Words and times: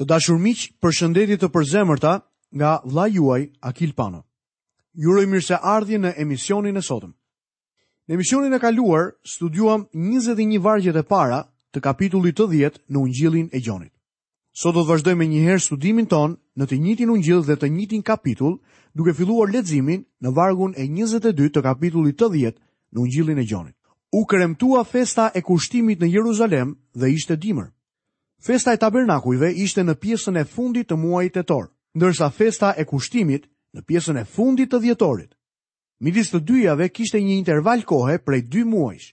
Të 0.00 0.06
dashur 0.08 0.38
miq, 0.40 0.60
përshëndetje 0.80 1.36
të 1.42 1.48
përzemërta 1.52 2.10
nga 2.56 2.68
vlla 2.88 3.04
juaj 3.14 3.42
Akil 3.70 3.90
Pano. 3.92 4.22
Ju 4.96 5.10
uroj 5.12 5.26
mirëseardhje 5.28 5.98
në 6.04 6.12
emisionin 6.22 6.80
e 6.80 6.82
sotëm. 6.86 7.10
Në 8.08 8.12
emisionin 8.16 8.56
e 8.56 8.60
kaluar 8.62 9.10
studiuam 9.32 9.82
21 10.06 10.56
vargjet 10.64 10.96
e 10.96 11.02
para 11.04 11.42
të 11.76 11.82
kapitullit 11.84 12.38
të 12.40 12.46
10 12.54 12.78
në 12.88 12.96
Ungjillin 13.04 13.50
e 13.52 13.60
Gjonit. 13.60 13.92
Sot 14.56 14.72
do 14.74 14.86
të 14.86 14.90
vazhdojmë 14.90 15.26
njëherë 15.34 15.62
studimin 15.66 16.08
ton 16.12 16.38
në 16.56 16.64
të 16.70 16.78
njëjtin 16.84 17.12
ungjill 17.12 17.44
dhe 17.44 17.56
të 17.60 17.68
njëjtin 17.76 18.02
kapitull, 18.08 18.56
duke 18.96 19.14
filluar 19.18 19.52
leximin 19.52 20.06
në 20.24 20.32
vargun 20.38 20.72
e 20.80 20.86
22 20.88 21.50
të 21.58 21.64
kapitullit 21.68 22.16
të 22.16 22.30
10 22.38 22.56
në 22.92 23.04
Ungjillin 23.04 23.38
e 23.38 23.44
Gjonit. 23.52 23.76
U 24.16 24.24
kremtua 24.24 24.80
festa 24.96 25.28
e 25.36 25.44
kushtimit 25.44 26.00
në 26.00 26.08
Jeruzalem 26.16 26.72
dhe 26.96 27.12
ishte 27.18 27.36
dimër 27.36 27.68
festa 28.42 28.72
e 28.72 28.78
tabernakujve 28.80 29.52
ishte 29.52 29.82
në 29.84 29.94
pjesën 30.00 30.40
e 30.40 30.44
fundit 30.48 30.88
të 30.88 30.96
muajit 30.96 31.34
tetor, 31.36 31.66
ndërsa 31.94 32.30
festa 32.32 32.70
e 32.80 32.86
kushtimit 32.88 33.44
në 33.76 33.80
pjesën 33.84 34.16
e 34.20 34.24
fundit 34.24 34.70
të 34.72 34.80
dhjetorit. 34.80 35.30
Midis 36.00 36.30
të 36.32 36.40
dyjave 36.48 36.86
kishte 36.88 37.20
një 37.20 37.36
interval 37.36 37.82
kohe 37.84 38.16
prej 38.24 38.40
dy 38.48 38.62
muajsh. 38.64 39.12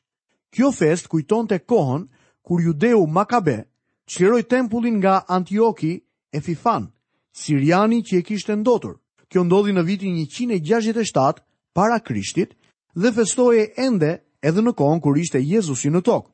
Kjo 0.55 0.69
fest 0.71 1.09
kujtonte 1.11 1.59
kohën 1.67 2.05
kur 2.41 2.61
Judeu 2.63 3.03
Makabe 3.07 3.65
çliroi 4.07 4.43
tempullin 4.47 4.95
nga 5.03 5.25
Antioki 5.27 5.99
Efifan, 6.31 6.87
siriani 7.35 7.99
që 8.07 8.21
e 8.21 8.23
kishte 8.23 8.55
ndotur. 8.55 8.95
Kjo 9.27 9.43
ndodhi 9.43 9.75
në 9.75 9.83
vitin 9.87 10.15
167 10.23 11.43
para 11.75 11.99
Krishtit 11.99 12.55
dhe 12.95 13.11
festoje 13.11 13.73
ende 13.75 14.23
edhe 14.39 14.61
në 14.63 14.71
kohën 14.71 15.03
kur 15.03 15.17
ishte 15.19 15.43
Jezusi 15.43 15.91
në 15.91 16.01
tokë 16.07 16.31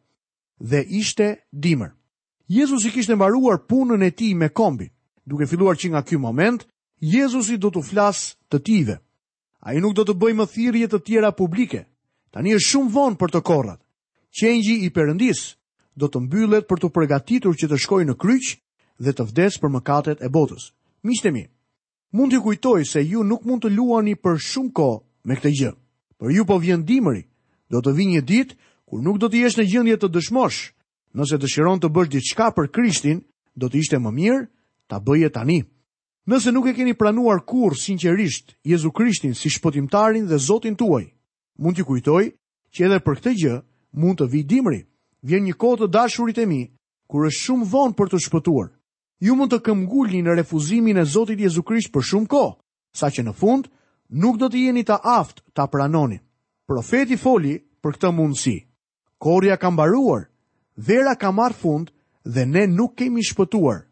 dhe 0.62 0.86
ishte 1.02 1.28
dimër. 1.50 1.96
Jezusi 2.48 2.92
kishte 2.92 3.16
mbaruar 3.16 3.60
punën 3.68 4.02
e 4.04 4.12
tij 4.12 4.34
me 4.36 4.50
kombin. 4.50 4.92
Duke 5.24 5.48
filluar 5.48 5.76
që 5.80 5.88
nga 5.90 6.02
ky 6.04 6.18
moment, 6.20 6.66
Jezusi 7.00 7.56
do 7.60 7.72
të 7.72 7.84
flasë 7.90 8.36
të 8.52 8.58
tijve. 8.68 8.96
Ai 9.64 9.80
nuk 9.80 9.96
do 9.96 10.04
të 10.04 10.18
bëjë 10.20 10.36
më 10.38 10.46
thirrje 10.52 10.88
të 10.92 11.00
tjera 11.06 11.32
publike. 11.32 11.86
Tani 12.32 12.54
është 12.56 12.68
shumë 12.70 12.92
vonë 12.96 13.18
për 13.20 13.30
të 13.32 13.42
korrat. 13.48 13.80
Qengji 14.36 14.76
i 14.84 14.90
Perëndis 14.92 15.56
do 15.96 16.08
të 16.12 16.20
mbyllet 16.28 16.68
për 16.68 16.80
të 16.84 16.90
përgatitur 16.96 17.56
që 17.56 17.68
të 17.70 17.78
shkojë 17.84 18.08
në 18.10 18.16
kryq 18.20 18.46
dhe 19.04 19.12
të 19.16 19.24
vdesë 19.30 19.62
për 19.62 19.72
mëkatet 19.78 20.20
e 20.26 20.30
botës. 20.36 20.72
Miqtë 21.08 21.32
mi, 21.32 21.44
mund 22.12 22.32
t'ju 22.34 22.42
kujtoj 22.44 22.82
se 22.92 23.04
ju 23.08 23.24
nuk 23.24 23.46
mund 23.48 23.64
të 23.64 23.72
luani 23.72 24.18
për 24.20 24.36
shumë 24.50 24.74
kohë 24.76 25.00
me 25.28 25.36
këtë 25.40 25.52
gjë. 25.60 25.72
Për 26.20 26.28
ju 26.36 26.44
po 26.48 26.58
vjen 26.60 26.84
dimri, 26.84 27.24
do 27.72 27.80
të 27.80 27.94
vinë 27.96 28.12
një 28.20 28.24
ditë 28.32 28.56
kur 28.90 29.00
nuk 29.00 29.22
do 29.22 29.30
të 29.32 29.44
jesh 29.46 29.58
në 29.62 29.70
gjendje 29.72 29.98
të 30.02 30.10
dëshmosh 30.12 30.74
Nëse 31.14 31.38
dëshiron 31.38 31.78
të 31.82 31.90
bësh 31.94 32.10
diçka 32.10 32.48
për 32.58 32.72
Krishtin, 32.74 33.20
do 33.54 33.68
të 33.70 33.84
ishte 33.84 33.98
më 34.02 34.12
mirë 34.18 34.40
ta 34.90 34.98
bëje 34.98 35.30
tani. 35.36 35.60
Nëse 36.26 36.50
nuk 36.54 36.66
e 36.68 36.74
keni 36.74 36.96
pranuar 36.98 37.44
kurrë 37.46 37.78
sinqerisht 37.78 38.56
Jezu 38.66 38.90
Krishtin 38.92 39.36
si 39.38 39.50
shpëtimtarin 39.54 40.26
dhe 40.28 40.40
Zotin 40.42 40.76
tuaj, 40.76 41.06
mund 41.62 41.76
t'ju 41.78 41.86
kujtoj 41.86 42.24
që 42.74 42.86
edhe 42.88 43.00
për 43.06 43.16
këtë 43.20 43.34
gjë 43.42 43.58
mund 44.02 44.18
të 44.22 44.30
vijë 44.32 44.50
dimri. 44.54 44.82
Vjen 45.28 45.46
një 45.46 45.54
kohë 45.62 45.78
të 45.84 45.92
dashurit 45.94 46.42
e 46.42 46.48
mi 46.50 46.62
kur 47.10 47.28
është 47.30 47.44
shumë 47.46 47.70
vonë 47.74 47.96
për 48.00 48.10
të 48.10 48.24
shpëtuar. 48.26 48.68
Ju 49.24 49.38
mund 49.38 49.54
të 49.54 49.62
këmbgulni 49.68 50.24
në 50.26 50.34
refuzimin 50.42 50.98
e 51.00 51.06
Zotit 51.14 51.40
Jezu 51.40 51.62
Krisht 51.64 51.94
për 51.94 52.08
shumë 52.10 52.30
kohë, 52.34 52.58
sa 52.98 53.12
që 53.14 53.28
në 53.30 53.34
fund 53.40 53.70
nuk 54.24 54.42
do 54.42 54.50
të 54.50 54.66
jeni 54.66 54.82
të 54.88 54.98
aftë 55.20 55.46
ta 55.54 55.70
pranoni. 55.72 56.18
Profeti 56.68 57.20
foli 57.22 57.60
për 57.84 57.92
këtë 58.00 58.10
mundësi. 58.18 58.58
Korja 59.24 59.56
ka 59.62 59.70
mbaruar 59.72 60.26
vera 60.76 61.16
ka 61.16 61.32
marrë 61.32 61.58
fund 61.60 61.90
dhe 62.26 62.46
ne 62.46 62.66
nuk 62.68 62.96
kemi 62.98 63.22
shpëtuar. 63.26 63.86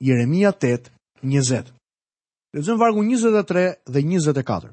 Jeremia 0.00 0.52
8, 0.52 0.90
20 1.22 1.72
Lezëm 2.54 2.78
vargu 2.80 3.02
23 3.04 3.78
dhe 3.86 4.00
24 4.02 4.70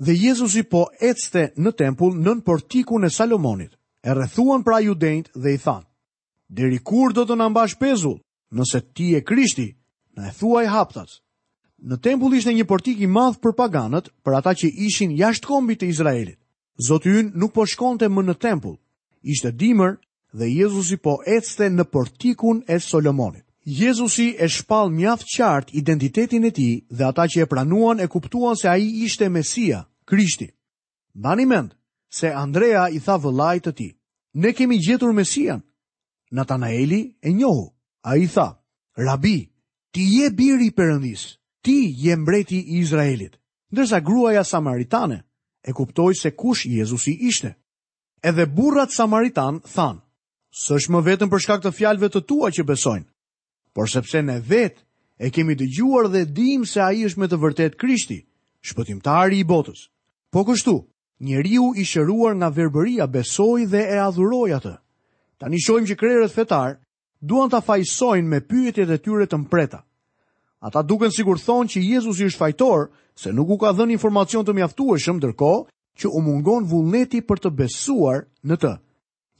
Dhe 0.00 0.12
Jezusi 0.16 0.62
po 0.62 0.86
ecte 1.00 1.48
në 1.60 1.70
tempull 1.76 2.14
nën 2.16 2.40
portikun 2.40 3.04
e 3.04 3.10
Salomonit, 3.10 3.74
e 4.04 4.14
rrethuan 4.14 4.62
pra 4.64 4.78
judejt 4.80 5.28
dhe 5.34 5.54
i 5.54 5.58
than, 5.58 5.82
Deri 6.48 6.78
kur 6.78 7.12
do 7.12 7.24
të 7.24 7.34
nëmbash 7.36 7.74
mbash 7.76 7.78
pezull, 7.80 8.16
nëse 8.50 8.80
ti 8.94 9.14
e 9.14 9.20
krishti, 9.22 9.66
në 10.16 10.28
e 10.30 10.32
thuaj 10.38 10.66
haptat. 10.66 11.10
Në 11.82 11.96
tempull 12.02 12.34
ishte 12.36 12.52
një 12.52 12.64
portik 12.68 12.98
i 13.00 13.06
madh 13.06 13.38
për 13.40 13.52
paganët, 13.56 14.08
për 14.24 14.36
ata 14.38 14.54
që 14.58 14.70
ishin 14.86 15.12
jashtë 15.16 15.46
kombit 15.46 15.80
të 15.82 15.86
Izraelit. 15.92 16.38
Zotë 16.80 17.32
nuk 17.34 17.52
po 17.54 17.66
shkonte 17.66 18.08
më 18.08 18.24
në 18.24 18.34
tempull, 18.40 18.76
ishte 19.22 19.52
dimër 19.52 19.98
dhe 20.32 20.48
Jezusi 20.50 20.96
po 21.02 21.16
ecte 21.26 21.66
në 21.70 21.84
portikun 21.90 22.60
e 22.68 22.78
Solomonit. 22.80 23.44
Jezusi 23.64 24.34
e 24.40 24.46
shpal 24.48 24.90
mjaft 24.90 25.26
qartë 25.34 25.74
identitetin 25.78 26.44
e 26.44 26.50
ti 26.50 26.68
dhe 26.90 27.04
ata 27.04 27.26
që 27.28 27.42
e 27.42 27.46
pranuan 27.46 28.00
e 28.00 28.06
kuptuan 28.08 28.56
se 28.56 28.68
a 28.68 28.76
i 28.78 29.04
ishte 29.04 29.28
Mesia, 29.28 29.82
Krishti. 30.06 30.48
Bani 31.14 31.46
mend, 31.46 31.74
se 32.08 32.32
Andrea 32.32 32.88
i 32.88 32.98
tha 33.04 33.16
vëllait 33.18 33.62
të 33.64 33.72
ti, 33.78 33.88
ne 34.34 34.52
kemi 34.52 34.78
gjetur 34.78 35.12
Mesian. 35.12 35.60
Natanaeli 36.30 37.16
e 37.22 37.32
njohu, 37.32 37.66
a 38.02 38.16
i 38.16 38.26
tha, 38.26 38.48
Rabi, 38.96 39.38
ti 39.92 40.02
je 40.18 40.30
biri 40.30 40.70
i 40.70 40.72
përëndis, 40.76 41.24
ti 41.62 41.94
je 42.00 42.16
mbreti 42.16 42.60
i 42.62 42.78
Izraelit. 42.80 43.36
Ndërsa 43.70 43.98
gruaja 44.02 44.44
Samaritane 44.44 45.18
e 45.62 45.70
kuptoj 45.72 46.14
se 46.18 46.30
kush 46.34 46.66
Jezusi 46.66 47.12
ishte. 47.22 47.52
Edhe 48.22 48.46
burrat 48.46 48.90
Samaritan 48.90 49.60
thanë, 49.62 50.00
së 50.52 50.74
është 50.76 50.90
më 50.92 51.00
vetëm 51.06 51.30
për 51.30 51.42
shkak 51.44 51.60
të 51.64 51.70
fjalëve 51.78 52.08
të 52.10 52.20
tua 52.26 52.48
që 52.50 52.64
besojnë, 52.66 53.06
por 53.74 53.86
sepse 53.90 54.18
ne 54.22 54.40
vetë 54.42 54.82
e 55.22 55.30
kemi 55.30 55.54
dëgjuar 55.54 56.08
dhe 56.10 56.24
dim 56.26 56.64
se 56.66 56.80
ai 56.82 57.06
është 57.06 57.20
me 57.20 57.28
të 57.30 57.38
vërtet 57.38 57.76
Krishti, 57.78 58.16
shpëtimtari 58.66 59.38
i 59.38 59.46
botës. 59.46 59.84
Po 60.32 60.42
kështu, 60.46 60.74
njeriu 61.22 61.70
i 61.78 61.84
shëruar 61.86 62.34
nga 62.38 62.50
verbëria 62.50 63.06
besoi 63.06 63.66
dhe 63.70 63.84
e 63.94 63.98
adhuroi 64.02 64.50
atë. 64.58 64.74
Tani 65.38 65.60
shohim 65.62 65.86
që 65.86 65.96
krerët 66.00 66.34
fetar 66.34 66.78
duan 67.22 67.50
ta 67.50 67.60
fajsojnë 67.62 68.28
me 68.28 68.40
pyetjet 68.40 68.90
e 68.90 68.98
tyre 68.98 69.26
të 69.30 69.38
mpreta. 69.44 69.84
Ata 70.66 70.82
duken 70.82 71.12
sikur 71.14 71.38
thonë 71.38 71.70
që 71.72 71.86
Jezusi 71.94 72.26
është 72.28 72.40
fajtor, 72.42 72.88
se 73.16 73.30
nuk 73.32 73.48
u 73.48 73.56
ka 73.60 73.70
dhenë 73.72 73.92
informacion 73.94 74.44
të 74.44 74.56
mjaftueshëm 74.58 75.20
ndërkohë 75.22 75.62
që 76.00 76.08
u 76.10 76.20
mungon 76.24 76.64
vullneti 76.68 77.20
për 77.22 77.38
të 77.44 77.54
besuar 77.62 78.24
në 78.44 78.56
të. 78.60 78.74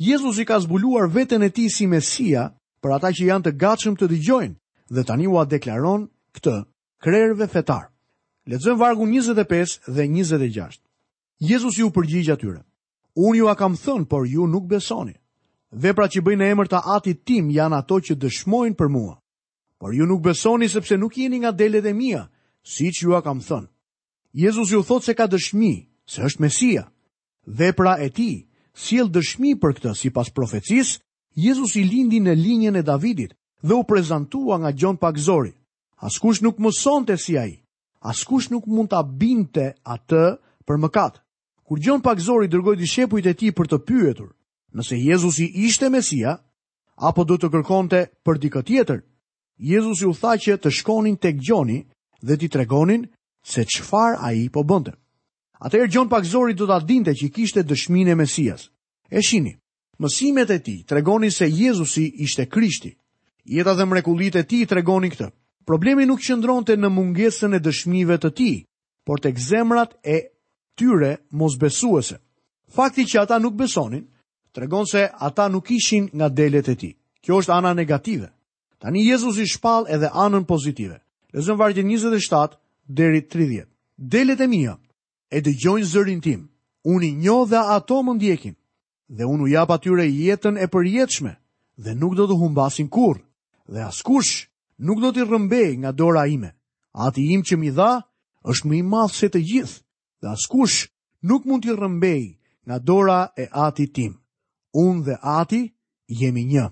Jezus 0.01 0.39
i 0.39 0.45
ka 0.49 0.57
zbuluar 0.61 1.11
vetën 1.13 1.43
e 1.45 1.51
ti 1.53 1.67
si 1.71 1.85
Mesia 1.87 2.47
për 2.81 2.95
ata 2.97 3.09
që 3.13 3.27
janë 3.29 3.45
të 3.47 3.51
gatshëm 3.61 3.99
të 4.01 4.07
dëgjojnë 4.13 4.57
dhe 4.97 5.03
tani 5.05 5.27
u 5.29 5.37
a 5.37 5.45
deklaron 5.45 6.07
këtë 6.37 6.55
krerëve 7.05 7.49
fetar. 7.53 7.83
Letëzën 8.49 8.79
vargu 8.81 9.05
25 9.05 9.75
dhe 9.93 10.07
26. 10.09 10.81
Jezus 11.51 11.77
ju 11.79 11.91
përgjigja 11.93 12.37
tyre. 12.41 12.63
Unë 13.15 13.37
ju 13.43 13.51
a 13.53 13.55
kam 13.61 13.77
thënë, 13.77 14.09
por 14.09 14.25
ju 14.25 14.49
nuk 14.49 14.65
besoni. 14.73 15.13
Vepra 15.85 16.09
që 16.09 16.25
bëjnë 16.25 16.45
e 16.47 16.51
emër 16.55 16.69
të 16.73 16.81
atit 16.97 17.21
tim 17.29 17.51
janë 17.53 17.77
ato 17.83 18.01
që 18.01 18.17
dëshmojnë 18.23 18.79
për 18.81 18.89
mua. 18.89 19.15
Por 19.79 19.93
ju 19.93 20.09
nuk 20.09 20.25
besoni 20.25 20.69
sepse 20.73 20.97
nuk 20.97 21.13
jeni 21.21 21.43
nga 21.45 21.53
dele 21.53 21.85
dhe 21.85 21.93
mia, 21.93 22.25
si 22.65 22.89
që 22.89 23.03
ju 23.05 23.13
a 23.19 23.23
kam 23.23 23.41
thënë. 23.45 23.69
Jezus 24.33 24.73
ju 24.73 24.81
thotë 24.81 25.05
se 25.05 25.15
ka 25.15 25.29
dëshmi, 25.29 25.75
se 26.09 26.23
është 26.25 26.41
Mesia. 26.41 26.89
Vepra 27.45 27.99
e 28.01 28.09
ti 28.09 28.31
sjell 28.83 29.11
dëshmi 29.15 29.55
për 29.63 29.75
këtë 29.79 29.93
sipas 30.01 30.31
profecis, 30.35 30.95
Jezus 31.37 31.77
i 31.79 31.85
lindi 31.87 32.19
në 32.25 32.35
linjen 32.41 32.79
e 32.81 32.87
Davidit 32.87 33.35
dhe 33.63 33.75
u 33.77 33.85
prezantua 33.87 34.57
nga 34.63 34.73
gjon 34.75 34.97
pakzori. 34.99 35.53
Askush 36.09 36.41
nuk 36.43 36.59
mëson 36.65 37.05
të 37.07 37.17
si 37.21 37.37
a 37.39 37.45
i, 37.47 37.55
askush 38.11 38.49
nuk 38.51 38.67
mund 38.67 38.91
të 38.91 38.99
abinte 39.03 39.67
atë 39.95 40.23
për 40.67 40.81
mëkat. 40.83 41.21
Kur 41.67 41.79
gjon 41.79 42.01
pakzori 42.03 42.49
dërgoj 42.51 42.79
dishepujt 42.81 43.29
e 43.31 43.35
ti 43.39 43.53
për 43.55 43.69
të 43.71 43.79
pyetur, 43.87 44.31
nëse 44.75 44.97
Jezus 44.99 45.39
i 45.45 45.51
ishte 45.69 45.91
mesia, 45.93 46.39
apo 46.97 47.23
do 47.29 47.37
të 47.39 47.53
kërkonte 47.53 48.01
për 48.25 48.41
dikë 48.43 48.65
tjetër, 48.69 49.01
Jezus 49.71 50.01
i 50.03 50.09
u 50.09 50.15
tha 50.17 50.35
që 50.41 50.57
të 50.61 50.73
shkonin 50.79 51.19
tek 51.21 51.37
gjoni 51.47 51.83
dhe 52.27 52.37
ti 52.41 52.49
tregonin 52.49 53.05
se 53.45 53.67
qfar 53.69 54.17
a 54.25 54.33
i 54.33 54.49
po 54.49 54.65
bëndër. 54.65 54.97
Atëherë 55.61 55.91
Gjon 55.93 56.09
Pakzori 56.09 56.55
do 56.57 56.65
ta 56.67 56.79
dinte 56.81 57.13
që 57.13 57.29
kishte 57.37 57.63
dëshminë 57.69 58.11
e 58.11 58.17
Mesias. 58.17 58.63
E 59.13 59.21
shihni, 59.21 59.53
mësimet 60.01 60.49
e 60.55 60.59
tij 60.65 60.79
tregonin 60.89 61.31
se 61.31 61.49
Jezusi 61.53 62.07
ishte 62.25 62.47
Krishti. 62.49 62.95
Jeta 63.45 63.75
dhe 63.77 63.85
mrekullitë 63.91 64.41
e 64.41 64.47
tij 64.49 64.65
tregonin 64.71 65.13
këtë. 65.13 65.29
Problemi 65.69 66.07
nuk 66.09 66.23
qëndronte 66.25 66.77
në 66.81 66.89
mungesën 66.95 67.55
e 67.55 67.61
dëshmive 67.61 68.17
të 68.23 68.31
tij, 68.39 68.55
por 69.05 69.21
tek 69.21 69.37
zemrat 69.39 69.93
e 70.05 70.17
tyre 70.77 71.13
besuese. 71.61 72.17
Fakti 72.73 73.05
që 73.05 73.21
ata 73.21 73.39
nuk 73.39 73.55
besonin 73.57 74.07
tregon 74.57 74.87
se 74.87 75.09
ata 75.21 75.49
nuk 75.49 75.69
ishin 75.71 76.09
nga 76.17 76.29
delet 76.29 76.69
e 76.69 76.75
tij. 76.75 76.95
Kjo 77.23 77.37
është 77.37 77.53
ana 77.53 77.75
negative. 77.77 78.33
Tani 78.81 79.05
Jezusi 79.05 79.45
shpall 79.47 79.85
edhe 79.93 80.09
anën 80.13 80.45
pozitive. 80.49 80.97
Lezëm 81.35 81.59
vargjet 81.61 81.85
27 81.85 82.57
deri 82.89 83.21
30. 83.29 83.67
Delet 83.97 84.41
e 84.41 84.47
mia 84.49 84.75
e 85.31 85.39
dëgjojnë 85.47 85.87
zërin 85.95 86.21
tim, 86.25 86.41
unë 86.93 87.07
i 87.07 87.13
njo 87.23 87.39
dhe 87.51 87.61
ato 87.77 87.97
më 88.07 88.13
ndjekin, 88.19 88.57
dhe 89.17 89.25
unë 89.33 89.45
u 89.47 89.51
japa 89.57 89.77
tyre 89.83 90.07
jetën 90.21 90.57
e 90.59 90.67
përjetëshme, 90.75 91.33
dhe 91.85 91.93
nuk 92.01 92.13
do 92.19 92.25
të 92.29 92.37
humbasin 92.41 92.89
kur, 92.97 93.17
dhe 93.73 93.81
askush 93.91 94.33
nuk 94.87 94.99
do 95.03 95.09
t'i 95.13 95.23
rëmbej 95.31 95.73
nga 95.83 95.91
dora 96.01 96.25
ime. 96.37 96.51
Ati 97.05 97.23
im 97.35 97.43
që 97.47 97.55
mi 97.61 97.71
dha, 97.79 97.93
është 98.51 98.65
më 98.69 98.75
i 98.77 98.83
madhë 98.93 99.15
se 99.21 99.27
të 99.33 99.41
gjithë, 99.53 99.79
dhe 100.23 100.29
askush 100.37 100.79
nuk 101.29 101.43
mund 101.47 101.63
t'i 101.63 101.73
rëmbej 101.83 102.23
nga 102.67 102.77
dora 102.91 103.21
e 103.37 103.45
ati 103.67 103.87
tim. 103.97 104.13
Unë 104.85 105.05
dhe 105.07 105.17
ati 105.41 105.63
jemi 106.19 106.45
një. 106.53 106.67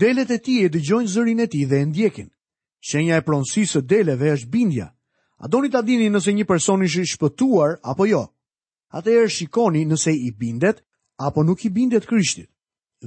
Delet 0.00 0.30
e 0.30 0.38
ti 0.44 0.54
e 0.64 0.72
dëgjojnë 0.74 1.12
zërin 1.14 1.44
e 1.44 1.46
ti 1.52 1.60
dhe 1.70 1.78
e 1.82 1.86
ndjekin. 1.90 2.28
Shenja 2.86 3.14
e 3.20 3.24
pronsisë 3.26 3.80
deleve 3.92 4.26
është 4.36 4.50
bindja, 4.52 4.86
A 5.42 5.48
doni 5.50 5.70
ta 5.74 5.80
dini 5.82 6.06
nëse 6.06 6.30
një 6.38 6.44
person 6.50 6.84
ishte 6.86 7.02
i 7.02 7.08
shpëtuar 7.12 7.72
apo 7.92 8.04
jo? 8.06 8.20
Atëherë 8.94 9.30
shikoni 9.36 9.80
nëse 9.90 10.12
i 10.14 10.30
bindet 10.38 10.78
apo 11.26 11.42
nuk 11.42 11.64
i 11.66 11.70
bindet 11.76 12.06
Krishtit. 12.06 12.46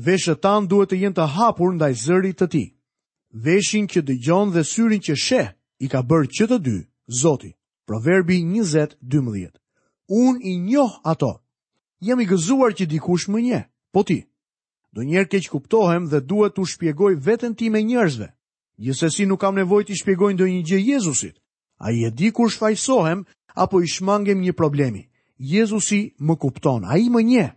Veshët 0.08 0.42
tan 0.44 0.68
duhet 0.68 0.92
të 0.92 0.98
jenë 1.04 1.16
të 1.20 1.28
hapur 1.36 1.72
ndaj 1.78 1.94
zërit 2.04 2.38
të 2.42 2.48
tij. 2.54 2.68
Veshin 3.46 3.88
që 3.92 4.00
dëgjon 4.10 4.52
dhe 4.54 4.64
syrin 4.74 5.02
që 5.08 5.16
sheh 5.26 5.50
i 5.80 5.88
ka 5.92 6.00
bërë 6.10 6.30
që 6.36 6.46
të 6.52 6.58
dy 6.66 6.76
Zoti. 7.22 7.52
Proverbi 7.88 8.38
20:12. 8.52 9.56
Unë 10.26 10.40
i 10.42 10.54
njoh 10.68 10.94
ato. 11.14 11.32
Jam 12.06 12.20
i 12.24 12.28
gëzuar 12.32 12.72
që 12.78 12.86
dikush 12.92 13.26
më 13.32 13.40
njeh, 13.48 13.66
po 13.94 14.00
ti? 14.08 14.20
Do 14.94 15.02
njerë 15.08 15.30
keq 15.32 15.48
kuptohem 15.54 16.04
dhe 16.12 16.20
duhet 16.30 16.54
të 16.56 16.68
shpjegoj 16.72 17.14
vetën 17.26 17.56
ti 17.56 17.70
me 17.72 17.80
njerëzve. 17.88 18.28
Gjësesi 18.84 19.24
nuk 19.26 19.40
kam 19.44 19.56
nevoj 19.56 19.84
të 19.88 19.94
shpjegoj 20.00 20.34
ndonjë 20.36 20.56
një 20.58 20.66
gjë 20.70 20.82
Jezusit. 20.92 21.36
A 21.86 21.92
i 21.92 22.04
e 22.06 22.12
di 22.20 22.30
kur 22.32 22.50
shfajsohem, 22.50 23.20
apo 23.64 23.78
i 23.82 23.88
shmangem 23.94 24.40
një 24.42 24.54
problemi. 24.58 25.04
Jezusi 25.38 26.00
më 26.26 26.34
kupton, 26.42 26.82
a 26.90 26.98
i 26.98 27.06
më 27.14 27.22
nje. 27.30 27.48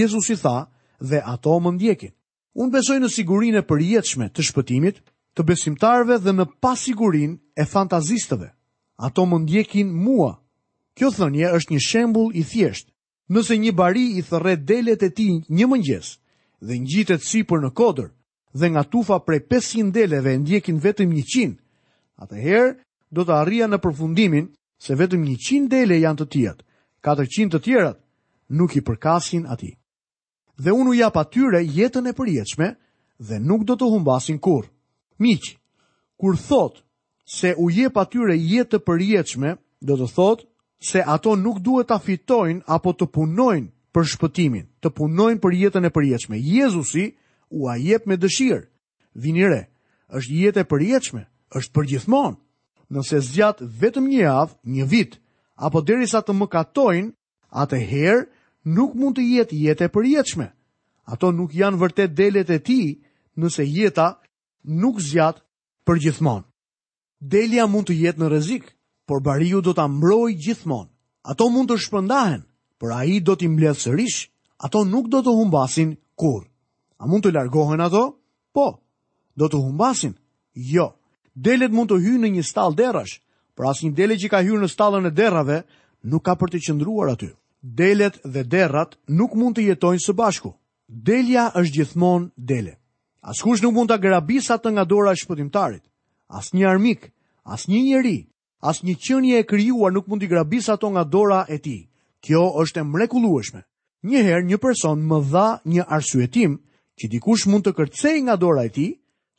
Jezusi 0.00 0.34
tha 0.42 0.58
dhe 1.08 1.18
ato 1.32 1.54
më 1.62 1.70
ndjekin. 1.76 2.10
Unë 2.58 2.74
besoj 2.74 2.96
në 3.00 3.08
sigurin 3.14 3.56
e 3.60 3.66
përjetëshme 3.70 4.26
të 4.34 4.42
shpëtimit, 4.48 4.96
të 5.38 5.46
besimtarve 5.48 6.18
dhe 6.24 6.34
në 6.34 6.48
pasigurin 6.64 7.38
e 7.54 7.64
fantazistëve. 7.74 8.48
Ato 9.06 9.22
më 9.30 9.36
ndjekin 9.44 9.94
mua. 10.04 10.32
Kjo 10.98 11.12
thënje 11.14 11.54
është 11.56 11.70
një 11.72 11.84
shembul 11.88 12.34
i 12.34 12.42
thjeshtë. 12.50 12.90
Nëse 13.32 13.54
një 13.62 13.72
bari 13.78 14.04
i 14.18 14.22
thërre 14.28 14.56
delet 14.68 15.06
e 15.06 15.10
ti 15.16 15.28
një 15.56 15.66
mëngjes 15.70 16.08
dhe 16.66 16.74
një 16.80 16.86
gjitet 16.92 17.22
si 17.24 17.40
për 17.48 17.62
në 17.62 17.70
kodër 17.78 18.10
dhe 18.58 18.66
nga 18.72 18.82
tufa 18.92 19.16
prej 19.26 19.40
500 19.54 19.90
deleve 19.96 20.34
ndjekin 20.42 20.78
vetëm 20.84 21.14
një 21.14 21.22
qinë, 21.32 21.56
atëherë 22.22 22.74
do 23.12 23.24
të 23.28 23.34
arrija 23.36 23.66
në 23.68 23.78
përfundimin 23.84 24.46
se 24.80 24.96
vetëm 24.98 25.26
100 25.28 25.68
dele 25.70 25.98
janë 26.00 26.18
të 26.22 26.26
tjet, 26.32 26.62
400 27.04 27.52
të 27.54 27.60
tjerat 27.66 27.98
nuk 28.58 28.76
i 28.78 28.82
përkasin 28.84 29.44
ati. 29.52 29.74
Dhe 30.58 30.72
unë 30.72 30.90
u 30.90 30.94
jap 30.96 31.16
atyre 31.20 31.60
jetën 31.64 32.08
e 32.08 32.12
përjeqme 32.16 32.70
dhe 33.28 33.38
nuk 33.40 33.66
do 33.68 33.76
të 33.76 33.88
humbasin 33.92 34.38
kur. 34.38 34.64
Miq, 35.20 35.54
kur 36.18 36.38
thot 36.40 36.80
se 37.26 37.52
u 37.60 37.68
jep 37.70 37.96
atyre 38.00 38.34
jetë 38.36 38.72
të 38.78 38.84
përjetëshme, 38.88 39.50
do 39.84 39.94
të 40.00 40.08
thot 40.16 40.40
se 40.82 41.02
ato 41.06 41.36
nuk 41.36 41.60
duhet 41.60 41.88
ta 41.92 41.98
fitojnë 41.98 42.64
apo 42.66 42.90
të 42.92 43.06
punojnë 43.14 43.68
për 43.92 44.08
shpëtimin, 44.14 44.66
të 44.80 44.88
punojnë 44.96 45.40
për 45.42 45.52
jetën 45.62 45.84
e 45.84 45.92
përjetëshme. 45.96 46.38
Jezusi 46.40 47.12
u 47.50 47.68
a 47.68 47.76
jep 47.76 48.06
me 48.08 48.16
dëshirë. 48.16 48.64
Vini 49.14 49.44
re, 49.44 49.62
është 50.08 50.32
jetë 50.42 50.60
e 50.64 50.68
përjeqme, 50.72 51.22
është 51.60 51.72
përgjithmonë 51.76 52.38
nëse 52.92 53.18
zgjat 53.30 53.62
vetëm 53.80 54.06
një 54.12 54.20
javë, 54.22 54.54
një 54.74 54.84
vit, 54.92 55.12
apo 55.64 55.80
derisa 55.88 56.20
të 56.22 56.34
më 56.38 56.48
katojnë, 56.54 57.10
atëherë 57.62 58.24
nuk 58.76 58.92
mund 59.00 59.16
të 59.18 59.24
jetë 59.30 59.60
jetë 59.64 59.86
e 59.88 59.92
përjetshme. 59.94 60.48
Ato 61.12 61.32
nuk 61.34 61.54
janë 61.58 61.80
vërtet 61.82 62.14
delet 62.18 62.50
e 62.50 62.58
ti 62.68 62.80
nëse 63.40 63.64
jeta 63.66 64.06
nuk 64.82 65.00
zgjat 65.02 65.40
për 65.86 66.00
gjithmonë. 66.04 66.46
Delja 67.32 67.64
mund 67.70 67.88
të 67.88 67.96
jetë 68.02 68.20
në 68.22 68.30
rrezik, 68.32 68.64
por 69.08 69.20
bariu 69.24 69.60
do 69.62 69.72
ta 69.74 69.88
mbrojë 69.90 70.36
gjithmonë. 70.44 70.90
Ato 71.30 71.48
mund 71.50 71.70
të 71.72 71.78
shpëndahen, 71.84 72.42
por 72.78 72.92
ai 72.94 73.20
do 73.20 73.34
t'i 73.38 73.48
mbledh 73.48 73.78
sërish. 73.78 74.28
Ato 74.62 74.84
nuk 74.86 75.08
do 75.10 75.20
të 75.22 75.32
humbasin 75.34 75.96
kurrë. 76.18 76.46
A 77.02 77.06
mund 77.10 77.24
të 77.24 77.32
largohen 77.34 77.82
ato? 77.82 78.04
Po. 78.54 78.66
Do 79.38 79.48
të 79.50 79.58
humbasin? 79.58 80.14
Jo 80.54 80.92
delet 81.34 81.72
mund 81.72 81.90
të 81.92 81.98
hyjë 82.00 82.18
në 82.20 82.28
një 82.36 82.42
stall 82.46 82.74
derrash, 82.76 83.20
por 83.56 83.68
asnjë 83.70 83.94
dele 83.96 84.14
që 84.20 84.28
ka 84.32 84.40
hyrë 84.42 84.62
në 84.64 84.68
stallën 84.72 85.06
e 85.08 85.12
derrave 85.12 85.62
nuk 86.04 86.24
ka 86.24 86.34
për 86.36 86.50
të 86.52 86.60
qëndruar 86.66 87.12
aty. 87.14 87.30
Delet 87.62 88.18
dhe 88.24 88.44
derrat 88.44 88.96
nuk 89.08 89.34
mund 89.36 89.56
të 89.56 89.62
jetojnë 89.70 90.02
së 90.02 90.12
bashku. 90.18 90.52
Delja 90.88 91.50
është 91.56 91.72
gjithmonë 91.78 92.30
dele. 92.36 92.74
Askush 93.22 93.62
nuk 93.62 93.72
mund 93.76 93.88
ta 93.92 93.96
grabisë 94.00 94.52
atë 94.56 94.72
nga 94.76 94.84
dora 94.84 95.12
e 95.12 95.20
shpëtimtarit. 95.20 95.82
Asnjë 96.28 96.66
armik, 96.68 97.12
asnjë 97.44 97.82
njeri, 97.86 98.16
asnjë 98.60 98.96
qenie 98.98 99.38
e 99.38 99.46
krijuar 99.46 99.92
nuk 99.92 100.08
mund 100.08 100.22
të 100.22 100.30
grabisë 100.32 100.72
ato 100.74 100.90
nga 100.90 101.04
dora 101.04 101.44
e 101.48 101.58
tij. 101.58 101.86
Kjo 102.20 102.42
është 102.62 102.80
e 102.80 102.84
mrekullueshme. 102.88 103.62
Njëherë 104.02 104.42
një 104.48 104.58
person 104.58 105.04
më 105.06 105.18
dha 105.30 105.46
një 105.64 105.84
arsyetim 105.86 106.58
që 106.98 107.08
dikush 107.10 107.46
mund 107.46 107.64
të 107.68 107.72
kërcej 107.78 108.22
nga 108.26 108.36
dora 108.36 108.66
e 108.66 108.72
tij 108.74 108.92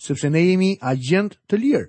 sepse 0.06 0.28
ne 0.32 0.42
jemi 0.48 0.72
agent 0.92 1.38
të 1.48 1.60
lirë. 1.64 1.88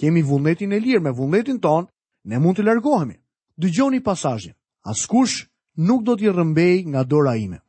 Kemi 0.00 0.22
vullnetin 0.26 0.72
e 0.76 0.80
lirë, 0.84 1.00
me 1.06 1.12
vullnetin 1.16 1.60
tonë 1.64 1.88
ne 2.30 2.36
mund 2.42 2.58
të 2.58 2.66
largohemi. 2.66 3.16
Dëgjoni 3.62 4.00
pasazhin. 4.04 4.52
Askush 4.84 5.46
nuk 5.88 6.02
do 6.04 6.16
t'i 6.18 6.28
rrëmbej 6.28 6.76
nga 6.92 7.02
dora 7.08 7.34
ime. 7.40 7.60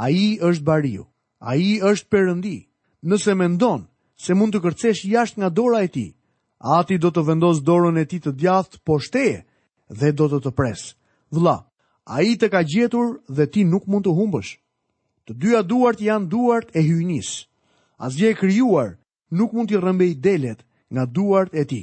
Ai 0.00 0.38
është 0.40 0.64
bariu. 0.66 1.04
Ai 1.42 1.82
është 1.82 2.08
Perëndi. 2.12 2.58
Nëse 3.04 3.34
mendon 3.34 3.82
se 4.16 4.32
mund 4.38 4.54
të 4.54 4.60
kërcesh 4.64 5.04
jashtë 5.10 5.38
nga 5.42 5.50
dora 5.50 5.82
e 5.84 5.88
tij, 5.90 6.12
ati 6.76 6.94
do 7.02 7.10
të 7.10 7.22
vendos 7.28 7.58
dorën 7.66 7.98
e 7.98 8.04
tij 8.08 8.20
të 8.22 8.32
djathtë 8.40 8.78
poshtë 8.86 9.28
dhe 9.98 10.08
do 10.18 10.24
të 10.30 10.38
të 10.44 10.50
pres. 10.58 10.82
Vëlla, 11.34 11.56
ai 12.16 12.28
të 12.38 12.46
ka 12.52 12.60
gjetur 12.72 13.08
dhe 13.36 13.44
ti 13.52 13.62
nuk 13.66 13.84
mund 13.90 14.06
të 14.06 14.14
humbësh. 14.18 14.52
Të 15.26 15.32
dyja 15.40 15.60
duart 15.66 15.98
janë 16.08 16.30
duart 16.32 16.68
e 16.70 16.80
hyjnis. 16.86 17.30
Asgjë 18.06 18.28
e 18.32 18.38
krijuar 18.40 18.90
nuk 19.38 19.52
mund 19.56 19.68
t'i 19.70 19.76
rëmbej 19.80 20.12
delet 20.24 20.60
nga 20.92 21.04
duart 21.14 21.54
e 21.60 21.64
ti. 21.70 21.82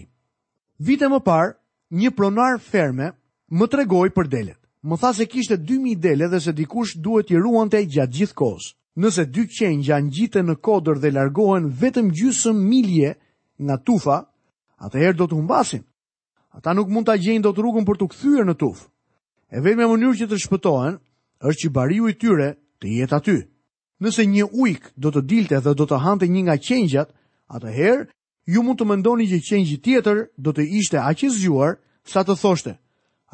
Vite 0.87 1.09
më 1.11 1.19
parë, 1.25 1.55
një 1.89 2.11
pronar 2.13 2.59
ferme 2.61 3.09
më 3.49 3.65
tregoj 3.73 4.09
për 4.13 4.27
delet. 4.29 4.59
Më 4.85 4.95
tha 5.01 5.09
se 5.17 5.25
kishte 5.27 5.57
2000 5.57 5.97
dele 5.99 6.27
dhe 6.31 6.39
se 6.39 6.53
dikush 6.55 6.93
duhet 7.03 7.33
i 7.33 7.41
ruante 7.41 7.81
gjatë 7.83 8.13
gjithë 8.17 8.51
Nëse 8.99 9.23
dy 9.31 9.43
qenë 9.47 9.83
gjanë 9.85 10.09
gjitë 10.11 10.41
në 10.43 10.55
kodër 10.65 10.97
dhe 10.99 11.11
largohen 11.15 11.69
vetëm 11.69 12.09
gjysëm 12.11 12.57
milje 12.69 13.13
nga 13.63 13.75
tufa, 13.77 14.17
atëherë 14.83 15.15
do 15.19 15.25
të 15.27 15.37
humbasin. 15.37 15.83
Ata 16.57 16.73
nuk 16.73 16.89
mund 16.89 17.07
të 17.07 17.15
gjenjë 17.23 17.41
do 17.45 17.51
të 17.53 17.63
rrugën 17.63 17.85
për 17.87 17.97
të 17.99 18.07
këthyër 18.11 18.47
në 18.49 18.55
tufë. 18.59 18.85
E 19.55 19.61
vetë 19.63 19.77
me 19.77 19.87
mënyrë 19.93 20.17
që 20.19 20.27
të 20.27 20.39
shpëtohen, 20.43 20.97
është 21.47 21.59
që 21.67 21.71
bariu 21.75 22.09
i 22.09 22.13
tyre 22.19 22.49
të 22.79 22.87
jetë 22.97 23.15
aty. 23.19 23.37
Nëse 24.03 24.25
një 24.27 24.49
ujk 24.63 24.91
do 24.99 25.11
të 25.13 25.21
dilte 25.31 25.61
dhe 25.63 25.73
do 25.79 25.85
të 25.87 25.97
hante 26.03 26.27
një 26.27 26.41
nga 26.47 26.57
qenjat, 26.57 27.09
Atëherë, 27.49 28.05
ju 28.49 28.61
mund 28.63 28.77
të 28.79 28.85
mendoni 28.85 29.25
që 29.31 29.39
qengji 29.49 29.77
tjetër 29.81 30.17
do 30.37 30.51
të 30.53 30.63
ishte 30.79 30.99
aq 31.01 31.23
i 31.25 31.29
zgjuar 31.33 31.79
sa 32.05 32.21
të 32.23 32.35
thoshte: 32.41 32.75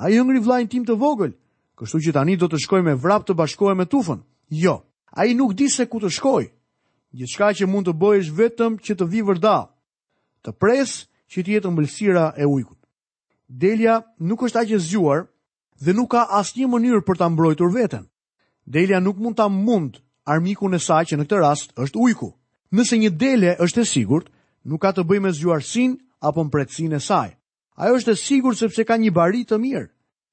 "Ai 0.04 0.16
ngri 0.16 0.40
vllajin 0.44 0.68
tim 0.72 0.86
të 0.88 0.96
vogël, 1.04 1.34
kështu 1.80 1.98
që 2.04 2.12
tani 2.16 2.36
do 2.40 2.48
të 2.48 2.60
shkoj 2.64 2.82
me 2.86 2.96
vrap 2.96 3.28
të 3.28 3.36
bashkohem 3.40 3.78
me 3.78 3.86
tufën." 3.92 4.20
Jo, 4.64 4.76
ai 5.20 5.34
nuk 5.36 5.52
di 5.60 5.68
se 5.70 5.84
ku 5.92 6.00
të 6.00 6.10
shkojë. 6.16 6.50
Gjithçka 7.18 7.48
që 7.58 7.66
mund 7.68 7.88
të 7.88 7.94
është 8.20 8.36
vetëm 8.40 8.74
që 8.86 8.94
të 8.96 9.06
vi 9.12 9.20
vërdall. 9.28 9.68
Të 10.44 10.52
presë 10.62 10.98
që 11.32 11.38
të 11.44 11.50
jetë 11.56 11.68
ëmbëlësira 11.72 12.26
e 12.38 12.46
ujkut. 12.48 12.80
Delja 13.64 13.96
nuk 14.20 14.40
është 14.48 14.60
aq 14.62 14.70
e 14.72 14.80
zgjuar 14.86 15.22
dhe 15.84 15.92
nuk 15.94 16.10
ka 16.12 16.22
asnjë 16.40 16.68
mënyrë 16.72 17.04
për 17.08 17.18
ta 17.20 17.28
mbrojtur 17.30 17.70
veten. 17.76 18.08
Delja 18.66 19.00
nuk 19.04 19.18
mund 19.20 19.36
ta 19.36 19.48
mund 19.50 20.00
armikun 20.26 20.74
e 20.76 20.80
saj 20.80 21.04
që 21.10 21.16
në 21.18 21.24
këtë 21.26 21.38
rast 21.44 21.68
është 21.84 22.00
ujku. 22.08 22.30
Nëse 22.74 22.98
një 22.98 23.10
dele 23.22 23.54
është 23.62 23.82
e 23.82 23.86
sigurt, 23.86 24.30
nuk 24.66 24.82
ka 24.82 24.92
të 24.96 25.04
bëjë 25.06 25.22
me 25.24 25.32
zgjuarsin 25.36 25.96
apo 26.26 26.44
mpretsinë 26.48 26.98
e 26.98 27.02
saj. 27.04 27.28
Ajo 27.78 27.98
është 28.00 28.14
e 28.16 28.22
sigurt 28.22 28.58
sepse 28.58 28.86
ka 28.88 28.98
një 28.98 29.12
bari 29.14 29.44
të 29.46 29.60
mirë. 29.62 29.86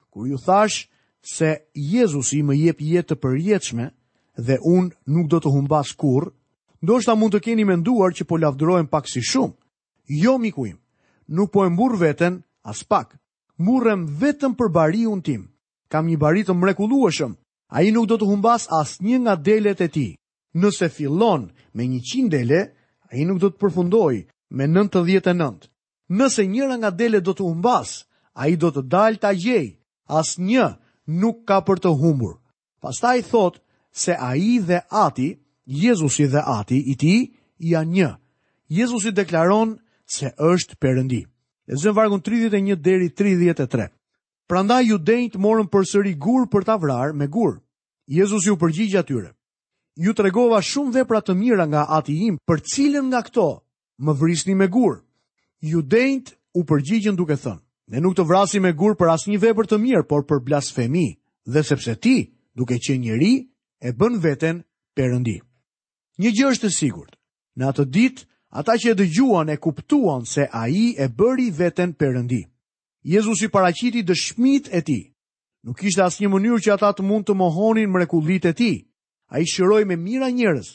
Kur 0.09 0.25
ju 0.27 0.37
thash 0.37 0.87
se 1.21 1.51
Jezusi 1.75 2.41
më 2.43 2.53
jep 2.59 2.81
jetë 2.81 3.07
të 3.13 3.19
përjetshme 3.23 3.85
dhe 4.47 4.57
unë 4.63 4.95
nuk 5.13 5.27
do 5.29 5.39
të 5.43 5.51
humbas 5.53 5.93
kurrë, 5.93 6.33
ndoshta 6.81 7.15
mund 7.15 7.33
të 7.35 7.43
keni 7.49 7.65
menduar 7.69 8.11
që 8.15 8.23
po 8.27 8.37
lavdërohem 8.41 8.87
pak 8.89 9.07
si 9.07 9.21
shumë. 9.21 9.53
Jo 10.23 10.37
miku 10.41 10.65
im, 10.67 10.79
nuk 11.29 11.51
po 11.53 11.65
e 11.65 11.69
mburr 11.69 11.99
veten 12.01 12.41
as 12.65 12.81
pak. 12.83 13.13
Murrem 13.57 14.07
vetëm 14.19 14.55
për 14.57 14.71
bariun 14.73 15.21
tim. 15.21 15.45
Kam 15.87 16.09
një 16.09 16.17
bari 16.17 16.41
të 16.43 16.55
mrekullueshëm. 16.57 17.35
Ai 17.69 17.91
nuk 17.93 18.07
do 18.09 18.17
të 18.17 18.25
humbas 18.25 18.65
asnjë 18.79 19.21
nga 19.21 19.35
delet 19.45 19.81
e 19.81 19.87
tij 19.93 20.11
nëse 20.53 20.89
fillon 20.89 21.47
me 21.73 21.83
100 21.87 22.29
dele, 22.29 22.59
a 23.09 23.15
i 23.17 23.25
nuk 23.25 23.39
do 23.41 23.49
të 23.49 23.57
përfundoj 23.63 24.13
me 24.57 24.67
99. 24.69 25.67
Nëse 26.19 26.45
njëra 26.47 26.75
nga 26.81 26.91
dele 26.97 27.21
do 27.21 27.33
të 27.33 27.43
humbas, 27.47 27.93
a 28.33 28.47
i 28.49 28.55
do 28.59 28.69
të 28.73 28.83
dalë 28.93 29.21
të 29.23 29.31
gjej, 29.43 29.65
as 30.19 30.33
një 30.37 30.67
nuk 31.21 31.43
ka 31.49 31.59
për 31.67 31.81
të 31.83 31.91
humur. 32.01 32.35
Pastaj 32.81 33.21
thot 33.29 33.59
se 33.95 34.15
a 34.19 34.33
i 34.37 34.57
dhe 34.59 34.81
ati, 34.89 35.29
Jezusi 35.63 36.25
dhe 36.27 36.41
ati 36.57 36.81
i 36.91 36.95
ti, 36.99 37.13
i 37.63 37.75
a 37.79 37.83
një. 37.87 38.09
Jezusi 38.67 39.11
deklaron 39.15 39.77
se 40.05 40.27
është 40.37 40.75
përëndi. 40.81 41.21
E 41.69 41.73
zënë 41.79 41.95
vargun 41.95 42.19
31 42.21 42.75
deri 42.83 43.07
33. 43.09 43.87
Prandaj 44.49 44.83
ju 44.89 44.97
denjë 44.99 45.31
të 45.33 45.39
morën 45.39 45.69
për 45.71 45.87
sëri 45.89 46.17
për 46.51 46.63
të 46.67 46.75
vrarë 46.83 47.13
me 47.15 47.27
gur. 47.27 47.61
Jezusi 48.07 48.49
ju 48.49 48.55
përgjigja 48.59 49.03
tyre 49.07 49.31
ju 49.95 50.13
të 50.13 50.23
regova 50.25 50.57
shumë 50.65 50.95
vepra 50.99 51.19
të 51.21 51.33
mira 51.37 51.65
nga 51.69 51.85
ati 51.89 52.15
im, 52.27 52.37
për 52.47 52.61
cilën 52.73 53.05
nga 53.11 53.21
këto 53.23 53.61
më 54.01 54.11
vrisni 54.19 54.55
me 54.57 54.65
gurë. 54.67 55.01
Ju 55.61 55.81
dejnët 55.85 56.33
u 56.59 56.63
përgjigjën 56.65 57.15
duke 57.15 57.37
thënë, 57.37 57.61
ne 57.93 57.99
nuk 58.01 58.15
të 58.17 58.25
vrasi 58.27 58.59
me 58.59 58.73
gurë 58.73 58.97
për 58.99 59.13
asë 59.13 59.29
një 59.31 59.39
vepër 59.43 59.67
të 59.69 59.77
mirë, 59.79 60.03
por 60.09 60.25
për 60.25 60.41
blasfemi, 60.43 61.13
dhe 61.45 61.61
sepse 61.63 61.95
ti, 62.01 62.33
duke 62.57 62.79
që 62.81 62.97
njëri, 62.99 63.33
e 63.85 63.89
bën 63.93 64.17
veten 64.23 64.63
përëndi. 64.97 65.37
Një 66.19 66.29
gjë 66.35 66.49
është 66.51 66.67
e 66.67 66.73
sigurt, 66.73 67.13
në 67.57 67.63
atë 67.69 67.85
dit, 67.93 68.25
ata 68.49 68.75
që 68.77 68.93
e 68.93 68.97
dëgjuan 68.97 69.49
e 69.53 69.57
kuptuan 69.61 70.25
se 70.25 70.47
a 70.51 70.67
i 70.73 70.93
e 70.97 71.07
bëri 71.09 71.51
veten 71.51 71.93
përëndi. 71.93 72.41
Jezus 73.03 73.43
i 73.45 73.49
paraciti 73.49 74.01
e 74.71 74.81
ti, 74.81 74.99
nuk 75.63 75.83
ishte 75.83 76.01
asë 76.03 76.23
një 76.23 76.29
mënyrë 76.33 76.61
që 76.65 76.73
ata 76.73 76.91
të 76.93 77.03
mund 77.03 77.25
të 77.25 77.33
mohonin 77.33 77.89
mrekulit 77.91 78.45
e 78.45 78.53
ti, 78.53 78.73
a 79.33 79.39
i 79.41 79.45
shiroj 79.49 79.83
me 79.89 79.95
mira 79.97 80.27
njërës 80.29 80.67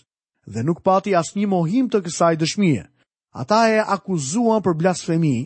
dhe 0.50 0.62
nuk 0.66 0.80
pati 0.82 1.14
as 1.14 1.30
një 1.36 1.46
mohim 1.54 1.86
të 1.90 2.00
kësaj 2.04 2.34
dëshmije. 2.40 2.82
Ata 3.40 3.58
e 3.70 3.78
akuzuan 3.96 4.62
për 4.64 4.74
blasfemi, 4.80 5.36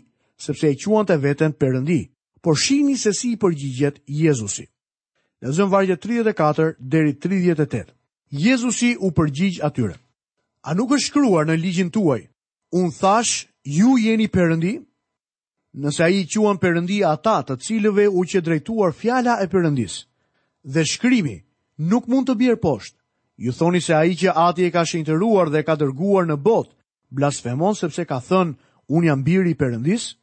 sepse 0.40 0.70
e 0.72 0.76
quan 0.80 1.04
të 1.06 1.16
veten 1.20 1.52
përëndi, 1.60 2.00
por 2.42 2.56
shini 2.56 2.96
se 2.96 3.12
si 3.12 3.32
i 3.34 3.38
përgjigjet 3.42 4.00
Jezusi. 4.06 4.64
Në 5.42 5.50
zëmë 5.56 5.72
vargje 5.74 5.96
34 6.00 6.70
deri 6.78 7.12
38. 7.24 7.90
Jezusi 8.46 8.94
u 9.04 9.10
përgjigj 9.10 9.60
atyre. 9.68 9.96
A 10.62 10.70
nuk 10.78 10.94
është 10.96 11.08
shkruar 11.10 11.44
në 11.46 11.58
ligjin 11.64 11.90
tuaj? 11.90 12.22
Unë 12.72 12.94
thash, 13.00 13.46
ju 13.68 13.98
jeni 14.00 14.28
përëndi? 14.32 14.72
Nëse 15.82 16.04
a 16.06 16.08
i 16.08 16.24
quan 16.32 16.56
përëndi 16.62 17.02
ata 17.12 17.36
të 17.44 17.58
cilëve 17.66 18.06
u 18.08 18.24
që 18.30 18.40
drejtuar 18.40 18.94
fjala 18.96 19.36
e 19.44 19.50
përëndis, 19.52 19.94
dhe 20.64 20.84
shkrimi 20.86 21.36
nuk 21.90 22.08
mund 22.08 22.28
të 22.28 22.34
bjerë 22.40 22.60
poshtë, 22.64 23.01
ju 23.44 23.52
thoni 23.52 23.80
se 23.80 23.92
ai 23.94 24.14
që 24.14 24.30
ati 24.34 24.62
e 24.68 24.70
ka 24.70 24.84
shenjtëruar 24.86 25.50
dhe 25.50 25.64
ka 25.66 25.74
dërguar 25.74 26.28
në 26.30 26.36
botë, 26.46 26.72
blasfemon 27.10 27.74
sepse 27.74 28.04
ka 28.06 28.20
thënë 28.22 28.54
un 28.94 29.02
jam 29.02 29.24
biri 29.26 29.50
i 29.50 29.58
Perëndis? 29.58 30.14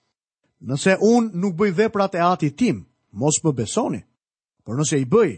Nëse 0.63 0.95
un 1.03 1.27
nuk 1.35 1.57
bëj 1.59 1.73
veprat 1.75 2.15
e 2.15 2.21
atit 2.23 2.55
tim, 2.55 2.77
mos 3.11 3.35
më 3.43 3.51
besoni. 3.59 3.99
Por 4.63 4.79
nëse 4.79 4.95
i 4.95 5.03
bëj 5.13 5.31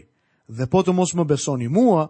dhe 0.56 0.64
po 0.70 0.82
të 0.86 0.94
mos 0.94 1.10
më 1.18 1.24
besoni 1.32 1.66
mua, 1.68 2.04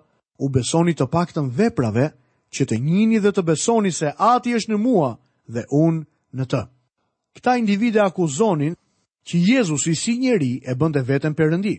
u 0.44 0.50
besoni 0.52 0.92
të 0.92 1.06
paktën 1.08 1.48
veprave 1.56 2.06
që 2.52 2.62
të 2.68 2.76
njini 2.76 3.18
dhe 3.24 3.32
të 3.32 3.42
besoni 3.48 3.90
se 3.96 4.12
ati 4.34 4.52
është 4.60 4.74
në 4.74 4.78
mua 4.84 5.16
dhe 5.48 5.64
un 5.72 6.04
në 6.36 6.44
të. 6.52 6.62
Këta 7.40 7.56
individë 7.62 8.02
akuzonin 8.04 8.76
që 9.28 9.36
Jezus 9.48 9.88
i 9.88 9.96
si 9.96 10.18
njeri 10.20 10.52
e 10.68 10.76
bënde 10.76 11.00
vetën 11.00 11.32
përëndi. 11.32 11.78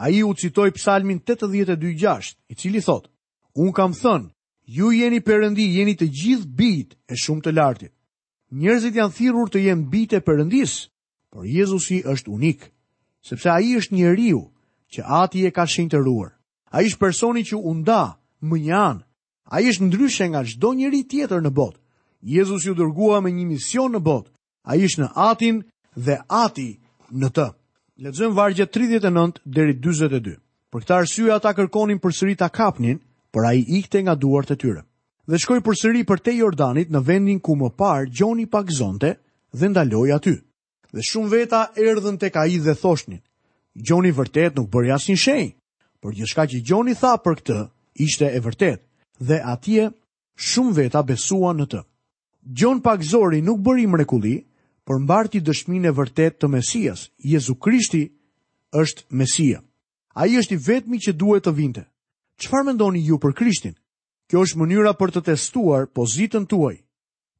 A 0.00 0.08
i 0.16 0.24
u 0.24 0.32
citoj 0.32 0.72
psalmin 0.78 1.20
82.6, 1.20 2.32
i 2.48 2.54
cili 2.54 2.80
thotë, 2.80 3.10
Unë 3.58 3.72
kam 3.74 3.92
thënë, 3.98 4.28
ju 4.76 4.88
jeni 4.94 5.18
përëndi, 5.26 5.64
jeni 5.74 5.94
të 5.98 6.06
gjithë 6.14 6.50
bitë 6.58 6.96
e 7.12 7.16
shumë 7.18 7.42
të 7.44 7.52
lartit. 7.56 7.92
Njerëzit 8.54 8.94
janë 8.96 9.14
thirur 9.16 9.50
të 9.50 9.62
jenë 9.64 9.88
bitë 9.92 10.16
e 10.20 10.20
përëndis, 10.26 10.74
por 11.32 11.42
Jezusi 11.44 11.98
është 12.12 12.30
unik, 12.32 12.68
sepse 13.26 13.48
a 13.50 13.58
i 13.66 13.72
është 13.80 13.94
njeriu 13.98 14.40
që 14.94 15.00
ati 15.22 15.42
e 15.46 15.50
ka 15.56 15.64
shenjë 15.68 15.92
të 15.96 16.32
A 16.76 16.82
i 16.82 16.86
është 16.90 16.98
personi 17.00 17.42
që 17.48 17.56
unda, 17.72 18.02
më 18.48 18.56
njanë, 18.64 19.02
a 19.44 19.56
i 19.62 19.66
është 19.70 19.84
ndryshe 19.88 20.26
nga 20.28 20.42
gjdo 20.48 20.70
njeri 20.76 21.00
tjetër 21.08 21.40
në 21.42 21.50
botë. 21.58 21.78
Jezus 22.34 22.62
ju 22.66 22.74
dërgua 22.76 23.20
me 23.22 23.30
një 23.32 23.46
mision 23.54 23.90
në 23.92 23.98
botë, 24.04 24.30
a 24.68 24.76
i 24.76 24.84
është 24.84 25.00
në 25.02 25.08
atin 25.30 25.56
dhe 26.04 26.16
ati 26.44 26.68
në 27.20 27.28
të. 27.34 27.48
Ledzëm 28.02 28.34
vargje 28.36 28.66
39 28.68 29.32
22. 29.48 30.36
Për 30.70 30.80
këta 30.82 30.98
arsye 31.00 31.32
ata 31.32 31.54
kërkonin 31.56 31.98
për 32.02 32.12
sëri 32.18 32.36
ta 32.36 32.48
kapnin, 32.52 33.00
por 33.32 33.44
a 33.46 33.54
i 33.54 33.60
ikte 33.78 33.98
nga 34.02 34.14
duart 34.22 34.50
e 34.50 34.56
tyre. 34.60 34.82
Dhe 35.28 35.38
shkoj 35.42 35.60
përsëri 35.66 36.04
për 36.08 36.18
te 36.24 36.32
Jordanit 36.36 36.88
në 36.92 37.02
vendin 37.04 37.38
ku 37.44 37.56
më 37.56 37.74
parë 37.80 38.08
gjoni 38.16 38.46
pak 38.48 38.70
zonte 38.72 39.10
dhe 39.58 39.66
ndaloj 39.68 40.10
aty. 40.16 40.34
Dhe 40.94 41.02
shumë 41.10 41.30
veta 41.32 41.62
erdhen 41.76 42.16
tek 42.18 42.32
ka 42.32 42.46
i 42.48 42.58
dhe 42.64 42.74
thoshnin. 42.80 43.20
Gjoni 43.76 44.12
vërtet 44.16 44.56
nuk 44.56 44.70
bërja 44.72 44.96
si 44.98 45.14
shenjë, 45.16 45.52
por 46.00 46.14
gjithka 46.16 46.46
që 46.50 46.58
gjoni 46.66 46.94
tha 46.96 47.12
për 47.24 47.34
këtë 47.38 47.58
ishte 48.06 48.26
e 48.36 48.40
vërtet 48.46 48.80
dhe 49.28 49.38
atje 49.54 49.90
shumë 50.48 50.74
veta 50.80 51.02
besua 51.04 51.52
në 51.54 51.66
të. 51.72 51.80
Gjon 52.56 52.80
pak 52.80 53.02
zori 53.04 53.42
nuk 53.44 53.60
bëri 53.60 53.84
mrekulli, 53.86 54.36
por 54.86 55.02
mbarti 55.04 55.42
dëshminë 55.44 55.90
e 55.92 55.96
vërtet 55.98 56.38
të 56.40 56.46
Mesias, 56.48 57.10
Jezu 57.20 57.54
Krishti 57.60 58.06
është 58.72 59.04
Mesia. 59.12 59.60
A 60.16 60.24
i 60.26 60.38
është 60.40 60.56
i 60.56 60.62
vetmi 60.68 60.98
që 61.04 61.12
duhet 61.20 61.44
të 61.44 61.52
vinte 61.60 61.84
qëfar 62.40 62.64
mendoni 62.70 63.02
ju 63.02 63.18
për 63.18 63.32
Krishtin? 63.34 63.74
Kjo 64.30 64.42
është 64.46 64.60
mënyra 64.62 64.92
për 65.00 65.10
të 65.16 65.20
testuar 65.32 65.86
pozitën 65.96 66.44
tuaj. 66.50 66.76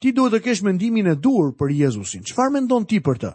Ti 0.02 0.09
duhet 0.14 0.33
të 0.38 0.43
kesh 0.45 0.62
mendimin 0.67 1.11
e 1.11 1.14
dur 1.21 1.52
për 1.59 1.69
Jezusin, 1.75 2.23
qëfar 2.26 2.49
mendon 2.55 2.87
ti 2.88 2.99
për 3.05 3.17
të? 3.23 3.31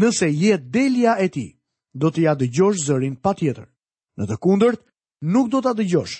Nëse 0.00 0.28
jetë 0.30 0.70
delja 0.74 1.14
e 1.20 1.26
ti, 1.34 1.46
do 2.00 2.08
të 2.10 2.20
ja 2.26 2.32
dëgjosh 2.38 2.82
zërin 2.88 3.16
pa 3.22 3.32
tjetër. 3.36 3.66
Në 4.18 4.24
të 4.30 4.36
kundërt, 4.44 4.80
nuk 5.32 5.50
do 5.52 5.60
të 5.64 5.72
dëgjosh. 5.80 6.16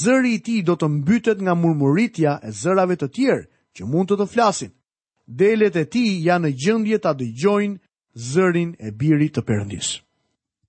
Zëri 0.00 0.30
i 0.34 0.40
ti 0.44 0.56
do 0.64 0.74
të 0.80 0.88
mbytet 0.88 1.38
nga 1.44 1.54
murmuritja 1.54 2.32
e 2.42 2.50
zërave 2.62 2.96
të 2.98 3.08
tjerë 3.14 3.44
që 3.76 3.82
mund 3.90 4.08
të 4.10 4.16
të 4.22 4.26
flasin. 4.32 4.72
Delet 5.40 5.76
e 5.76 5.84
ti 5.92 6.04
janë 6.26 6.46
në 6.48 6.54
gjëndje 6.62 6.98
të 7.04 7.12
dëgjojnë 7.20 7.80
zërin 8.32 8.72
e 8.80 8.88
birit 9.00 9.36
të 9.36 9.42
përëndisë. 9.48 9.94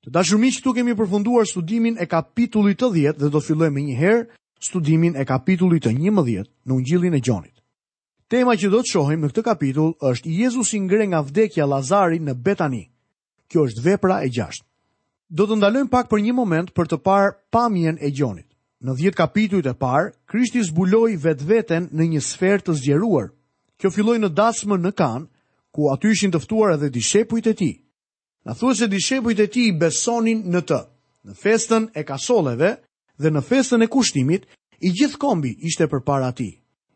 Të 0.06 0.12
dashur 0.14 0.38
miq, 0.38 0.60
këtu 0.62 0.72
kemi 0.78 0.94
përfunduar 0.94 1.48
studimin 1.50 1.96
e 1.98 2.06
kapitullit 2.06 2.78
të 2.78 2.88
10 2.94 3.16
dhe 3.18 3.28
do 3.34 3.40
të 3.42 3.48
fillojmë 3.48 3.82
njëherë 3.84 4.26
studimin 4.68 5.16
e 5.18 5.24
kapitullit 5.26 5.82
të 5.82 5.96
11 5.98 6.44
në 6.46 6.72
Ungjillin 6.76 7.14
e 7.18 7.20
Gjonit. 7.26 7.56
Tema 8.30 8.54
që 8.54 8.70
do 8.70 8.84
të 8.84 8.92
shohim 8.92 9.24
në 9.26 9.32
këtë 9.32 9.44
kapitull 9.48 9.96
është 10.06 10.30
Jezusi 10.36 10.78
ngre 10.86 11.08
nga 11.10 11.24
vdekja 11.26 11.66
Lazarit 11.66 12.22
në 12.22 12.36
Betani. 12.46 12.84
Kjo 13.50 13.66
është 13.66 13.82
vepra 13.88 14.20
e 14.22 14.30
6. 14.30 14.62
Do 15.30 15.48
të 15.50 15.58
ndalojmë 15.58 15.90
pak 15.90 16.06
për 16.10 16.22
një 16.26 16.34
moment 16.38 16.70
për 16.78 16.86
të 16.92 17.02
parë 17.02 17.34
pamjen 17.50 17.98
e 17.98 18.12
Gjonit. 18.14 18.46
Në 18.86 18.94
10 19.02 19.18
kapitujt 19.18 19.66
e 19.66 19.74
parë, 19.74 20.12
Krishti 20.30 20.62
zbuloi 20.70 21.18
vetveten 21.18 21.90
në 21.90 22.04
një 22.14 22.22
sferë 22.30 22.66
të 22.70 22.78
zgjeruar. 22.78 23.32
Kjo 23.82 23.90
filloi 23.90 24.22
në 24.22 24.30
dasmën 24.38 24.86
në 24.86 24.94
Kan, 24.94 25.26
ku 25.74 25.90
aty 25.90 26.14
ishin 26.14 26.32
të 26.32 26.44
ftuar 26.46 26.78
edhe 26.78 26.94
dishepujt 26.94 27.48
e 27.50 27.56
tij. 27.58 27.76
Në 28.46 28.54
thua 28.60 28.76
se 28.78 28.86
dishepujt 28.88 29.40
e 29.42 29.48
ti 29.50 29.64
i 29.68 29.72
besonin 29.74 30.44
në 30.54 30.60
të, 30.70 30.78
në 31.26 31.34
festën 31.42 31.88
e 31.98 32.04
kasoleve 32.06 32.76
dhe 33.18 33.32
në 33.34 33.42
festën 33.48 33.82
e 33.82 33.88
kushtimit, 33.90 34.44
i 34.86 34.92
gjithë 34.94 35.18
kombi 35.24 35.56
ishte 35.66 35.88
për 35.90 36.04
para 36.06 36.30
ti. 36.38 36.52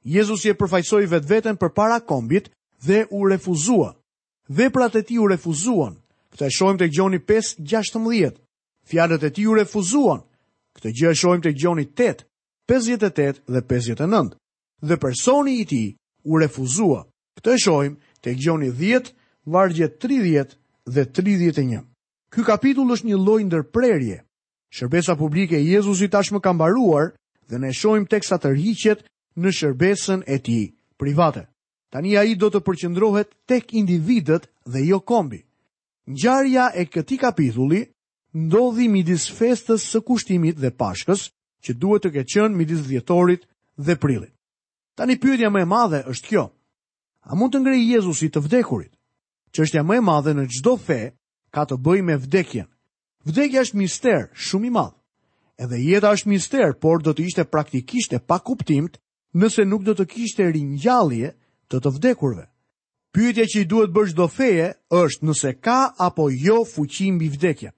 Jezus 0.06 0.44
je 0.46 0.54
përfajsoj 0.54 1.08
vetë 1.10 1.28
vetën 1.32 1.58
për 1.60 1.72
para 1.74 1.98
kombit 2.08 2.50
dhe 2.86 3.02
u 3.10 3.24
refuzua. 3.32 3.96
Dhe 4.50 4.70
pra 4.74 4.88
të 4.94 5.02
ti 5.10 5.18
u 5.22 5.26
refuzuan, 5.32 5.96
këta 6.34 6.46
e 6.48 6.54
shojmë 6.54 6.80
të 6.82 6.88
gjoni 6.98 7.20
5-16, 7.30 8.36
fjallët 8.90 9.26
e 9.26 9.32
ti 9.36 9.44
u 9.50 9.56
refuzuan, 9.58 10.22
këta 10.76 10.92
gjë 10.98 11.12
e 11.12 11.20
shojmë 11.22 11.44
të 11.48 11.54
gjoni 11.64 11.86
8, 11.90 12.24
58 12.70 13.44
dhe 13.54 13.62
59, 13.70 14.34
dhe 14.90 14.98
personi 15.02 15.58
i 15.62 15.66
ti 15.70 15.84
u 16.26 16.38
refuzua, 16.42 17.04
këta 17.40 17.56
e 17.58 17.62
shojmë 17.66 18.22
të 18.22 18.38
gjoni 18.42 18.70
10, 18.72 19.12
vargje 19.46 19.88
30 20.06 20.56
dhe 20.94 21.06
31. 21.06 21.86
Ky 22.34 22.42
kapitull 22.50 22.92
është 22.94 23.10
një 23.14 23.18
lloj 23.22 23.42
ndërprerje. 23.50 24.18
Shërbesa 24.74 25.16
publike 25.18 25.58
e 25.58 25.66
Jezusit 25.66 26.12
tashmë 26.14 26.42
ka 26.42 26.52
mbaruar 26.54 27.14
dhe 27.50 27.58
ne 27.62 27.72
shohim 27.74 28.06
teksa 28.10 28.38
të 28.38 28.50
rihiqet 28.58 29.06
në 29.42 29.54
shërbesën 29.60 30.26
e 30.34 30.38
tij 30.46 30.64
private. 31.00 31.46
Tani 31.94 32.18
ai 32.22 32.36
do 32.38 32.50
të 32.54 32.62
përqendrohet 32.68 33.30
tek 33.50 33.74
individët 33.74 34.46
dhe 34.70 34.82
jo 34.90 35.00
kombi. 35.10 35.40
Ngjarja 36.10 36.66
e 36.76 36.84
këtij 36.94 37.20
kapitulli 37.26 37.82
ndodhi 38.46 38.88
midis 38.94 39.26
festës 39.38 39.86
së 39.90 40.02
kushtimit 40.06 40.58
dhe 40.62 40.70
Pashkës, 40.82 41.22
që 41.66 41.72
duhet 41.82 42.04
të 42.06 42.10
ketë 42.16 42.32
qenë 42.34 42.56
midis 42.58 42.84
dhjetorit 42.88 43.44
dhe 43.86 43.96
prillit. 44.02 44.34
Tani 44.98 45.18
pyetja 45.22 45.50
më 45.54 45.62
e 45.64 45.66
madhe 45.76 46.00
është 46.12 46.28
kjo: 46.30 46.44
A 47.22 47.32
mund 47.38 47.54
të 47.54 47.60
ngrejë 47.62 47.90
Jezusi 47.96 48.30
të 48.30 48.40
vdekurit? 48.46 48.94
që 49.54 49.64
është 49.66 49.84
më 49.86 49.98
e 50.00 50.04
madhe 50.10 50.34
në 50.38 50.44
gjdo 50.52 50.74
fe, 50.86 51.00
ka 51.54 51.64
të 51.66 51.78
bëj 51.86 52.02
me 52.06 52.18
vdekjen. 52.22 52.68
Vdekja 53.28 53.64
është 53.66 53.80
mister, 53.82 54.28
shumë 54.34 54.68
i 54.70 54.76
madhe. 54.76 54.98
Edhe 55.60 55.80
jeta 55.84 56.14
është 56.16 56.30
mister, 56.32 56.74
por 56.80 57.02
do 57.04 57.12
të 57.14 57.26
ishte 57.28 57.46
praktikisht 57.52 58.14
e 58.16 58.20
pa 58.20 58.38
kuptimt, 58.40 59.00
nëse 59.36 59.66
nuk 59.68 59.84
do 59.84 59.94
të 59.98 60.06
kishte 60.14 60.46
rinjallje 60.54 61.34
të 61.70 61.82
të 61.84 61.90
vdekurve. 61.98 62.46
Pyjtje 63.14 63.46
që 63.52 63.60
i 63.60 63.66
duhet 63.66 63.94
bërë 63.94 64.12
gjdo 64.14 64.28
feje 64.32 64.68
është 65.00 65.26
nëse 65.28 65.52
ka 65.66 65.80
apo 66.08 66.30
jo 66.30 66.62
fuqim 66.72 67.18
bë 67.20 67.32
vdekja. 67.36 67.72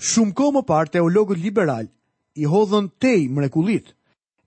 Shumë 0.00 0.34
ko 0.36 0.48
më 0.52 0.62
par 0.68 0.90
teologët 0.92 1.40
liberal 1.44 1.86
i 2.40 2.44
hodhën 2.48 2.88
tej 3.00 3.28
mrekulit, 3.32 3.92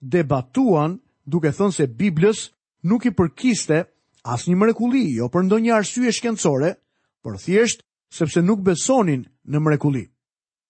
debatuan 0.01 0.97
duke 1.25 1.53
thënë 1.53 1.73
se 1.77 1.87
Biblës 1.99 2.47
nuk 2.87 3.05
i 3.09 3.13
përkiste 3.13 3.83
as 4.23 4.47
një 4.49 4.55
mrekulli, 4.59 5.03
jo 5.17 5.29
për 5.31 5.45
ndonjë 5.47 5.73
arsye 5.75 6.11
shkencore, 6.11 6.73
por 7.23 7.37
thjesht 7.37 7.83
sepse 8.11 8.41
nuk 8.41 8.61
besonin 8.65 9.23
në 9.45 9.59
mrekulli. 9.61 10.05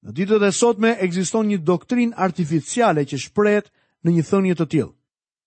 Në 0.05 0.13
ditët 0.15 0.43
e 0.47 0.51
sotme 0.55 0.93
ekziston 1.03 1.47
një 1.51 1.61
doktrin 1.67 2.13
artificiale 2.15 3.03
që 3.03 3.17
shprehet 3.25 3.71
në 4.05 4.13
një 4.17 4.25
thënie 4.29 4.55
të 4.55 4.65
tillë. 4.71 4.93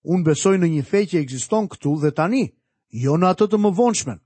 Unë 0.03 0.25
besoj 0.27 0.57
në 0.59 0.69
një 0.75 0.85
fe 0.85 1.05
që 1.09 1.23
ekziston 1.23 1.69
këtu 1.73 1.95
dhe 2.03 2.11
tani, 2.13 2.45
jo 2.93 3.15
në 3.17 3.31
atë 3.33 3.47
të 3.53 3.61
më 3.63 3.71
vonshmen. 3.79 4.19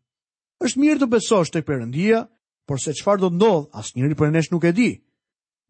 Është 0.65 0.81
mirë 0.81 1.01
të 1.03 1.09
besosh 1.13 1.53
tek 1.53 1.67
Perëndia, 1.69 2.25
por 2.67 2.81
se 2.81 2.95
çfarë 2.97 3.21
do 3.23 3.29
të 3.31 3.37
ndodh, 3.37 3.67
asnjëri 3.79 4.17
për 4.19 4.33
nesh 4.35 4.51
nuk 4.51 4.65
e 4.65 4.73
di. 4.73 4.89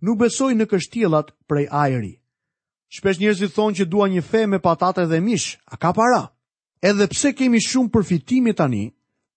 Nuk 0.07 0.21
besoj 0.23 0.53
në 0.55 0.67
kështjellat 0.71 1.35
prej 1.51 1.67
ajri. 1.69 2.15
Shpesh 2.95 3.19
njerëzit 3.19 3.53
thonë 3.57 3.77
që 3.83 3.89
dua 3.91 4.07
një 4.09 4.23
fe 4.23 4.47
me 4.47 4.61
patate 4.63 5.05
dhe 5.11 5.21
mish, 5.21 5.57
a 5.69 5.77
ka 5.77 5.93
para? 5.93 6.31
Edhe 6.85 7.07
pse 7.09 7.33
kemi 7.35 7.59
shumë 7.63 7.89
përfitime 7.93 8.53
tani, 8.57 8.91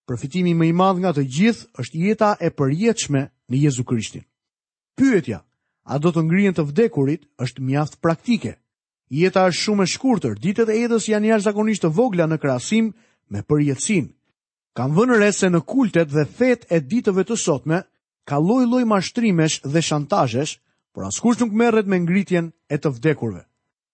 përfitimi 0.10 0.55
më 0.58 0.65
i 0.69 0.74
madh 0.75 0.98
nga 1.00 1.12
të 1.15 1.24
gjithë 1.36 1.67
është 1.81 2.00
jeta 2.05 2.31
e 2.43 2.50
përjetshme 2.51 3.22
në 3.50 3.55
Jezu 3.63 3.84
Krishtin. 3.86 4.25
Pyetja, 4.98 5.39
a 5.86 6.00
do 6.00 6.12
të 6.12 6.24
ngrihen 6.27 6.58
të 6.58 6.65
vdekurit, 6.67 7.24
është 7.39 7.63
mjaft 7.63 8.00
praktike. 8.01 8.58
Jeta 9.10 9.46
është 9.48 9.62
shumë 9.62 9.84
e 9.86 9.91
shkurtër, 9.93 10.36
ditët 10.41 10.69
e 10.74 10.79
jetës 10.81 11.08
janë 11.13 11.29
jashtëzakonisht 11.31 11.84
të 11.86 11.93
vogla 11.96 12.27
në 12.27 12.38
krahasim 12.41 12.89
me 13.29 13.41
përjetësinë. 13.48 14.12
Kam 14.75 14.93
vënë 14.98 15.19
re 15.22 15.31
se 15.34 15.48
në 15.50 15.62
kultet 15.65 16.12
dhe 16.12 16.25
fetë 16.39 16.67
e 16.75 16.79
ditëve 16.91 17.24
të 17.29 17.36
sotme 17.39 17.79
ka 18.27 18.38
lloj-lloj 18.43 18.84
mashtrimesh 18.86 19.62
dhe 19.65 19.81
shantazhesh, 19.81 20.58
por 20.93 21.05
askush 21.08 21.39
nuk 21.39 21.53
merret 21.53 21.88
me 21.88 22.00
ngritjen 22.03 22.51
e 22.67 22.77
të 22.77 22.91
vdekurve. 22.98 23.46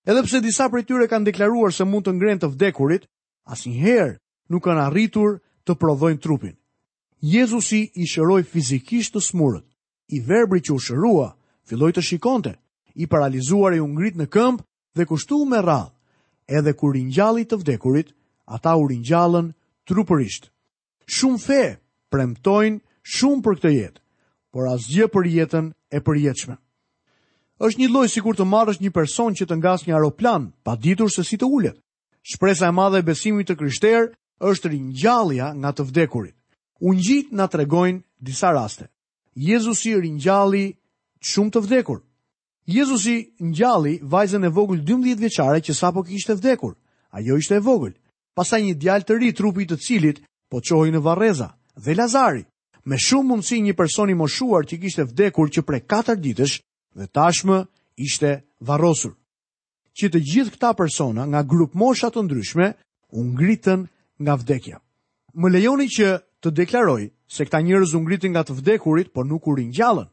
Edhe 0.10 0.24
pse 0.26 0.42
disa 0.42 0.68
prej 0.70 0.84
tyre 0.90 1.08
kanë 1.12 1.30
deklaruar 1.30 1.74
se 1.74 1.86
mund 1.86 2.08
të 2.08 2.16
ngrenë 2.18 2.42
të 2.44 2.52
vdekurit, 2.56 3.06
asin 3.46 3.74
herë 3.78 4.18
nuk 4.50 4.64
kanë 4.66 4.86
arritur 4.90 5.38
të 5.66 5.76
prodhojnë 5.80 6.22
trupin. 6.22 6.56
Jezusi 7.22 7.86
i 7.96 8.06
shëroj 8.06 8.44
fizikisht 8.50 9.16
të 9.16 9.22
smurët, 9.24 9.66
i 10.14 10.20
verbri 10.22 10.62
që 10.62 10.76
u 10.76 10.80
shërua, 10.82 11.32
filloj 11.66 11.92
të 11.98 12.04
shikonte, 12.06 12.54
i 12.96 13.08
paralizuar 13.10 13.74
e 13.74 13.82
ungrit 13.82 14.18
në 14.18 14.28
këmpë 14.34 14.66
dhe 14.96 15.06
kushtu 15.10 15.40
me 15.50 15.62
radhë, 15.64 15.94
edhe 16.60 16.74
kur 16.78 16.94
rinjali 16.94 17.46
të 17.46 17.60
vdekurit, 17.62 18.12
ata 18.46 18.76
u 18.78 18.86
rinjallën 18.88 19.52
trupërisht. 19.90 20.52
Shumë 21.10 21.42
fe 21.46 21.64
premtojnë 22.12 22.82
shumë 23.02 23.44
për 23.46 23.56
këtë 23.60 23.72
jetë, 23.74 24.02
por 24.54 24.70
as 24.70 24.86
gjë 24.90 25.10
për 25.14 25.26
jetën 25.36 25.72
e 25.92 26.00
për 26.02 26.22
jetëshme 26.28 26.58
është 27.56 27.80
një 27.80 27.86
lojë 27.88 28.10
si 28.12 28.20
kur 28.20 28.36
të 28.36 28.44
marrës 28.52 28.82
një 28.84 28.90
person 28.92 29.32
që 29.32 29.46
të 29.48 29.56
ngas 29.62 29.86
një 29.88 29.94
aeroplan, 29.96 30.50
pa 30.68 30.74
ditur 30.76 31.08
se 31.08 31.24
si 31.24 31.38
të 31.40 31.48
ullet. 31.48 31.78
Shpresa 32.34 32.66
e 32.66 32.72
madhe 32.74 32.98
e 32.98 33.06
besimit 33.08 33.52
të 33.52 33.54
krishterë 33.60 34.06
është 34.52 34.70
ringjallja 34.72 35.52
nga 35.62 35.72
të 35.78 35.84
vdekurit. 35.92 36.34
U 36.86 36.96
ngjit 36.98 37.28
na 37.38 37.46
tregojnë 37.54 38.02
disa 38.28 38.50
raste. 38.58 38.88
Jezusi 39.50 39.92
ringjalli 40.02 40.64
shumë 41.22 41.54
të 41.54 41.62
vdekur. 41.68 42.00
Jezusi 42.78 43.16
ngjalli 43.46 44.00
vajzën 44.10 44.42
e 44.42 44.50
vogël 44.58 44.82
12 44.90 45.22
vjeçare 45.22 45.62
që 45.62 45.74
sapo 45.82 46.02
kishte 46.08 46.34
vdekur. 46.40 46.74
Ajo 47.18 47.38
ishte 47.38 47.60
e 47.62 47.62
vogël. 47.68 47.94
Pastaj 48.36 48.62
një 48.64 48.74
djalë 48.82 49.06
të 49.06 49.18
ri 49.22 49.30
trupi 49.38 49.62
i 49.64 49.70
të 49.70 49.78
cilit 49.86 50.24
po 50.50 50.62
çohej 50.66 50.96
në 50.96 51.04
varreza 51.06 51.52
dhe 51.84 51.94
Lazari, 51.96 52.44
me 52.90 52.98
shumë 53.06 53.30
mundësi 53.30 53.62
një 53.62 53.76
person 53.78 54.10
i 54.10 54.18
moshuar 54.18 54.66
që 54.66 54.82
kishte 54.82 55.06
vdekur 55.14 55.54
që 55.54 55.62
prej 55.68 55.84
4 55.94 56.18
ditësh 56.26 56.56
dhe 56.98 57.06
tashmë 57.18 57.58
ishte 58.08 58.32
varrosur 58.68 59.14
që 60.00 60.10
të 60.12 60.20
gjithë 60.30 60.54
këta 60.56 60.70
persona 60.76 61.24
nga 61.30 61.42
grup 61.48 61.74
moshat 61.80 62.16
të 62.16 62.24
ndryshme 62.28 62.68
u 63.16 63.22
ngritën 63.32 63.86
nga 64.24 64.34
vdekja. 64.42 64.78
Më 65.40 65.48
lejoni 65.56 65.88
që 65.96 66.08
të 66.44 66.50
deklaroj 66.60 67.04
se 67.32 67.46
këta 67.48 67.62
njerëz 67.64 67.92
u 67.96 68.02
ngritën 68.04 68.32
nga 68.36 68.44
të 68.44 68.54
vdekurit, 68.60 69.10
por 69.16 69.26
nuk 69.26 69.48
u 69.48 69.56
ringjallën. 69.56 70.10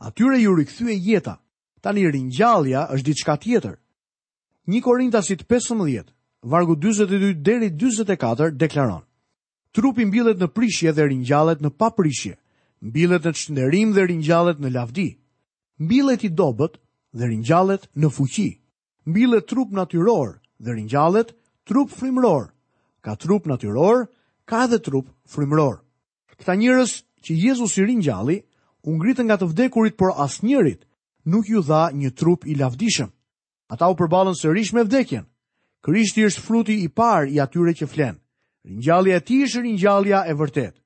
Atyre 0.00 0.38
ju 0.40 0.56
rikthye 0.56 0.94
jeta. 1.08 1.36
Tani 1.80 2.08
ringjallja 2.10 2.86
është 2.94 3.04
diçka 3.06 3.36
tjetër. 3.36 3.76
1 4.66 4.82
Korintasit 4.82 5.44
15, 5.46 6.10
vargu 6.42 6.74
42 6.76 7.32
deri 7.42 7.70
44 7.70 8.50
deklaron: 8.56 9.04
Trupi 9.72 10.04
mbillet 10.04 10.40
në 10.42 10.48
prishje 10.56 10.92
dhe 10.92 11.04
ringjallet 11.06 11.60
në 11.60 11.70
paprishje. 11.80 12.34
Mbillet 12.80 13.24
në 13.24 13.32
çnderim 13.32 13.92
dhe 13.94 14.04
ringjallet 14.08 14.58
në 14.60 14.70
lavdi. 14.74 15.08
Mbillet 15.78 16.24
i 16.24 16.30
dobët 16.32 16.80
dhe 17.16 17.24
ringjallet 17.32 17.88
në 17.96 18.08
fuqi 18.16 18.50
mbillet 19.06 19.46
trup 19.48 19.72
natyror 19.72 20.40
dhe 20.60 20.70
ringjallet 20.74 21.32
trup 21.66 21.90
frymëror. 21.90 22.50
Ka 23.00 23.14
trup 23.14 23.46
natyror, 23.46 24.06
ka 24.44 24.64
edhe 24.66 24.82
trup 24.82 25.06
frymëror. 25.30 25.78
Këta 26.36 26.54
njerëz 26.58 26.90
që 27.24 27.32
Jezusi 27.38 27.86
ringjalli, 27.86 28.42
u 28.86 28.90
ngritën 28.98 29.26
nga 29.26 29.36
të 29.40 29.48
vdekurit, 29.52 29.94
por 29.96 30.14
asnjërit 30.18 30.82
nuk 31.26 31.48
ju 31.48 31.62
dha 31.62 31.90
një 31.94 32.10
trup 32.18 32.46
i 32.46 32.54
lavdishëm. 32.58 33.10
Ata 33.70 33.88
u 33.90 33.94
përballën 33.98 34.36
sërish 34.38 34.74
me 34.74 34.84
vdekjen. 34.86 35.24
Krishti 35.86 36.26
është 36.26 36.42
fruti 36.42 36.76
i 36.84 36.88
parë 36.90 37.30
i 37.34 37.40
atyre 37.42 37.74
që 37.78 37.86
flen. 37.90 38.18
Ringjallja 38.66 39.16
e 39.16 39.24
tij 39.26 39.42
është 39.46 39.62
ringjallja 39.62 40.20
e 40.30 40.34
vërtetë. 40.34 40.78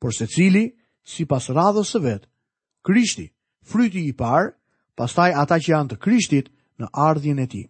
Por 0.00 0.14
secili, 0.14 0.64
sipas 1.06 1.50
radhës 1.54 1.90
së 1.94 2.02
vet, 2.02 2.26
Krishti, 2.82 3.28
fryti 3.62 4.06
i 4.08 4.14
parë, 4.16 4.54
pastaj 4.98 5.30
ata 5.42 5.58
që 5.62 5.70
janë 5.74 5.90
të 5.92 5.98
Krishtit, 6.02 6.48
në 6.80 6.88
ardhjën 6.96 7.40
e 7.44 7.46
tij. 7.46 7.66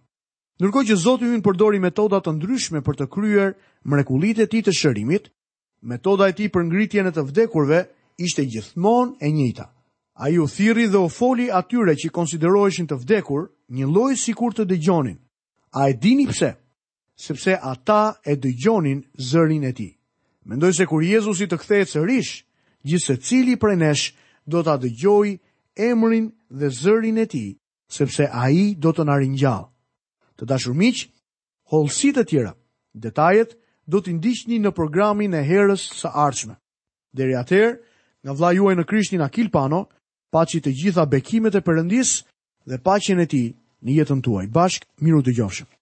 Ndërkohë 0.60 0.88
që 0.92 0.96
Zoti 1.02 1.28
hyn 1.30 1.42
përdori 1.44 1.78
metoda 1.82 2.18
të 2.22 2.34
ndryshme 2.36 2.82
për 2.86 2.98
të 3.00 3.06
kryer 3.12 3.54
mrekullitë 3.88 4.44
e 4.46 4.50
tij 4.52 4.62
të 4.68 4.74
shërimit, 4.80 5.30
metoda 5.88 6.28
e 6.30 6.34
tij 6.36 6.50
për 6.54 6.66
ngritjen 6.68 7.08
e 7.10 7.14
të 7.16 7.24
vdekurve 7.30 7.82
ishte 8.20 8.44
gjithmonë 8.44 9.14
e 9.24 9.30
njëjta. 9.34 9.66
Ai 10.20 10.34
u 10.38 10.44
thirrri 10.52 10.84
dhe 10.92 11.00
u 11.00 11.08
foli 11.08 11.46
atyre 11.56 11.94
që 11.96 12.12
konsideroheshin 12.12 12.90
të 12.90 12.98
vdekur, 13.02 13.46
një 13.72 13.86
lloj 13.88 14.12
sikur 14.20 14.52
të 14.54 14.66
dëgjonin. 14.68 15.16
A 15.80 15.88
e 15.88 15.94
dini 15.96 16.26
pse? 16.28 16.50
Sepse 17.20 17.54
ata 17.56 18.18
e 18.28 18.36
dëgjonin 18.36 19.00
zërin 19.30 19.64
e 19.64 19.72
tij. 19.72 19.92
Mendoj 20.44 20.74
se 20.76 20.86
kur 20.88 21.02
Jezusi 21.04 21.48
të 21.48 21.56
kthehet 21.62 21.88
sërish, 21.94 22.42
gjithsecili 22.84 23.56
prej 23.60 23.76
nesh 23.80 24.10
do 24.44 24.60
ta 24.64 24.76
dëgjojë 24.80 25.38
emrin 25.88 26.28
dhe 26.52 26.68
zërin 26.82 27.16
e 27.24 27.26
tij 27.32 27.50
sepse 27.90 28.26
a 28.32 28.46
i 28.54 28.62
do 28.78 28.92
të 28.94 29.04
nari 29.08 29.28
njallë. 29.28 29.66
Të 30.38 30.46
dashur 30.46 30.76
miq, 30.78 31.02
holësit 31.72 32.20
e 32.20 32.24
tjera, 32.24 32.52
detajet 32.94 33.56
do 33.90 34.00
të 34.00 34.14
ndishtë 34.18 34.60
në 34.62 34.72
programin 34.78 35.34
e 35.34 35.42
herës 35.44 35.82
së 36.00 36.12
arqme. 36.26 36.54
Deri 37.12 37.34
atër, 37.36 37.80
nga 38.22 38.32
vla 38.38 38.52
juaj 38.56 38.76
në 38.78 38.86
krishtin 38.86 39.24
Akil 39.26 39.50
Pano, 39.50 39.82
paci 40.30 40.62
të 40.62 40.72
gjitha 40.82 41.04
bekimet 41.10 41.58
e 41.58 41.64
përëndis 41.66 42.20
dhe 42.68 42.78
pacin 42.78 43.20
e 43.20 43.26
ti 43.26 43.44
në 43.82 43.90
jetën 44.00 44.20
tuaj. 44.22 44.46
Bashk, 44.54 44.86
miru 45.02 45.22
të 45.26 45.34
gjofshëm. 45.38 45.79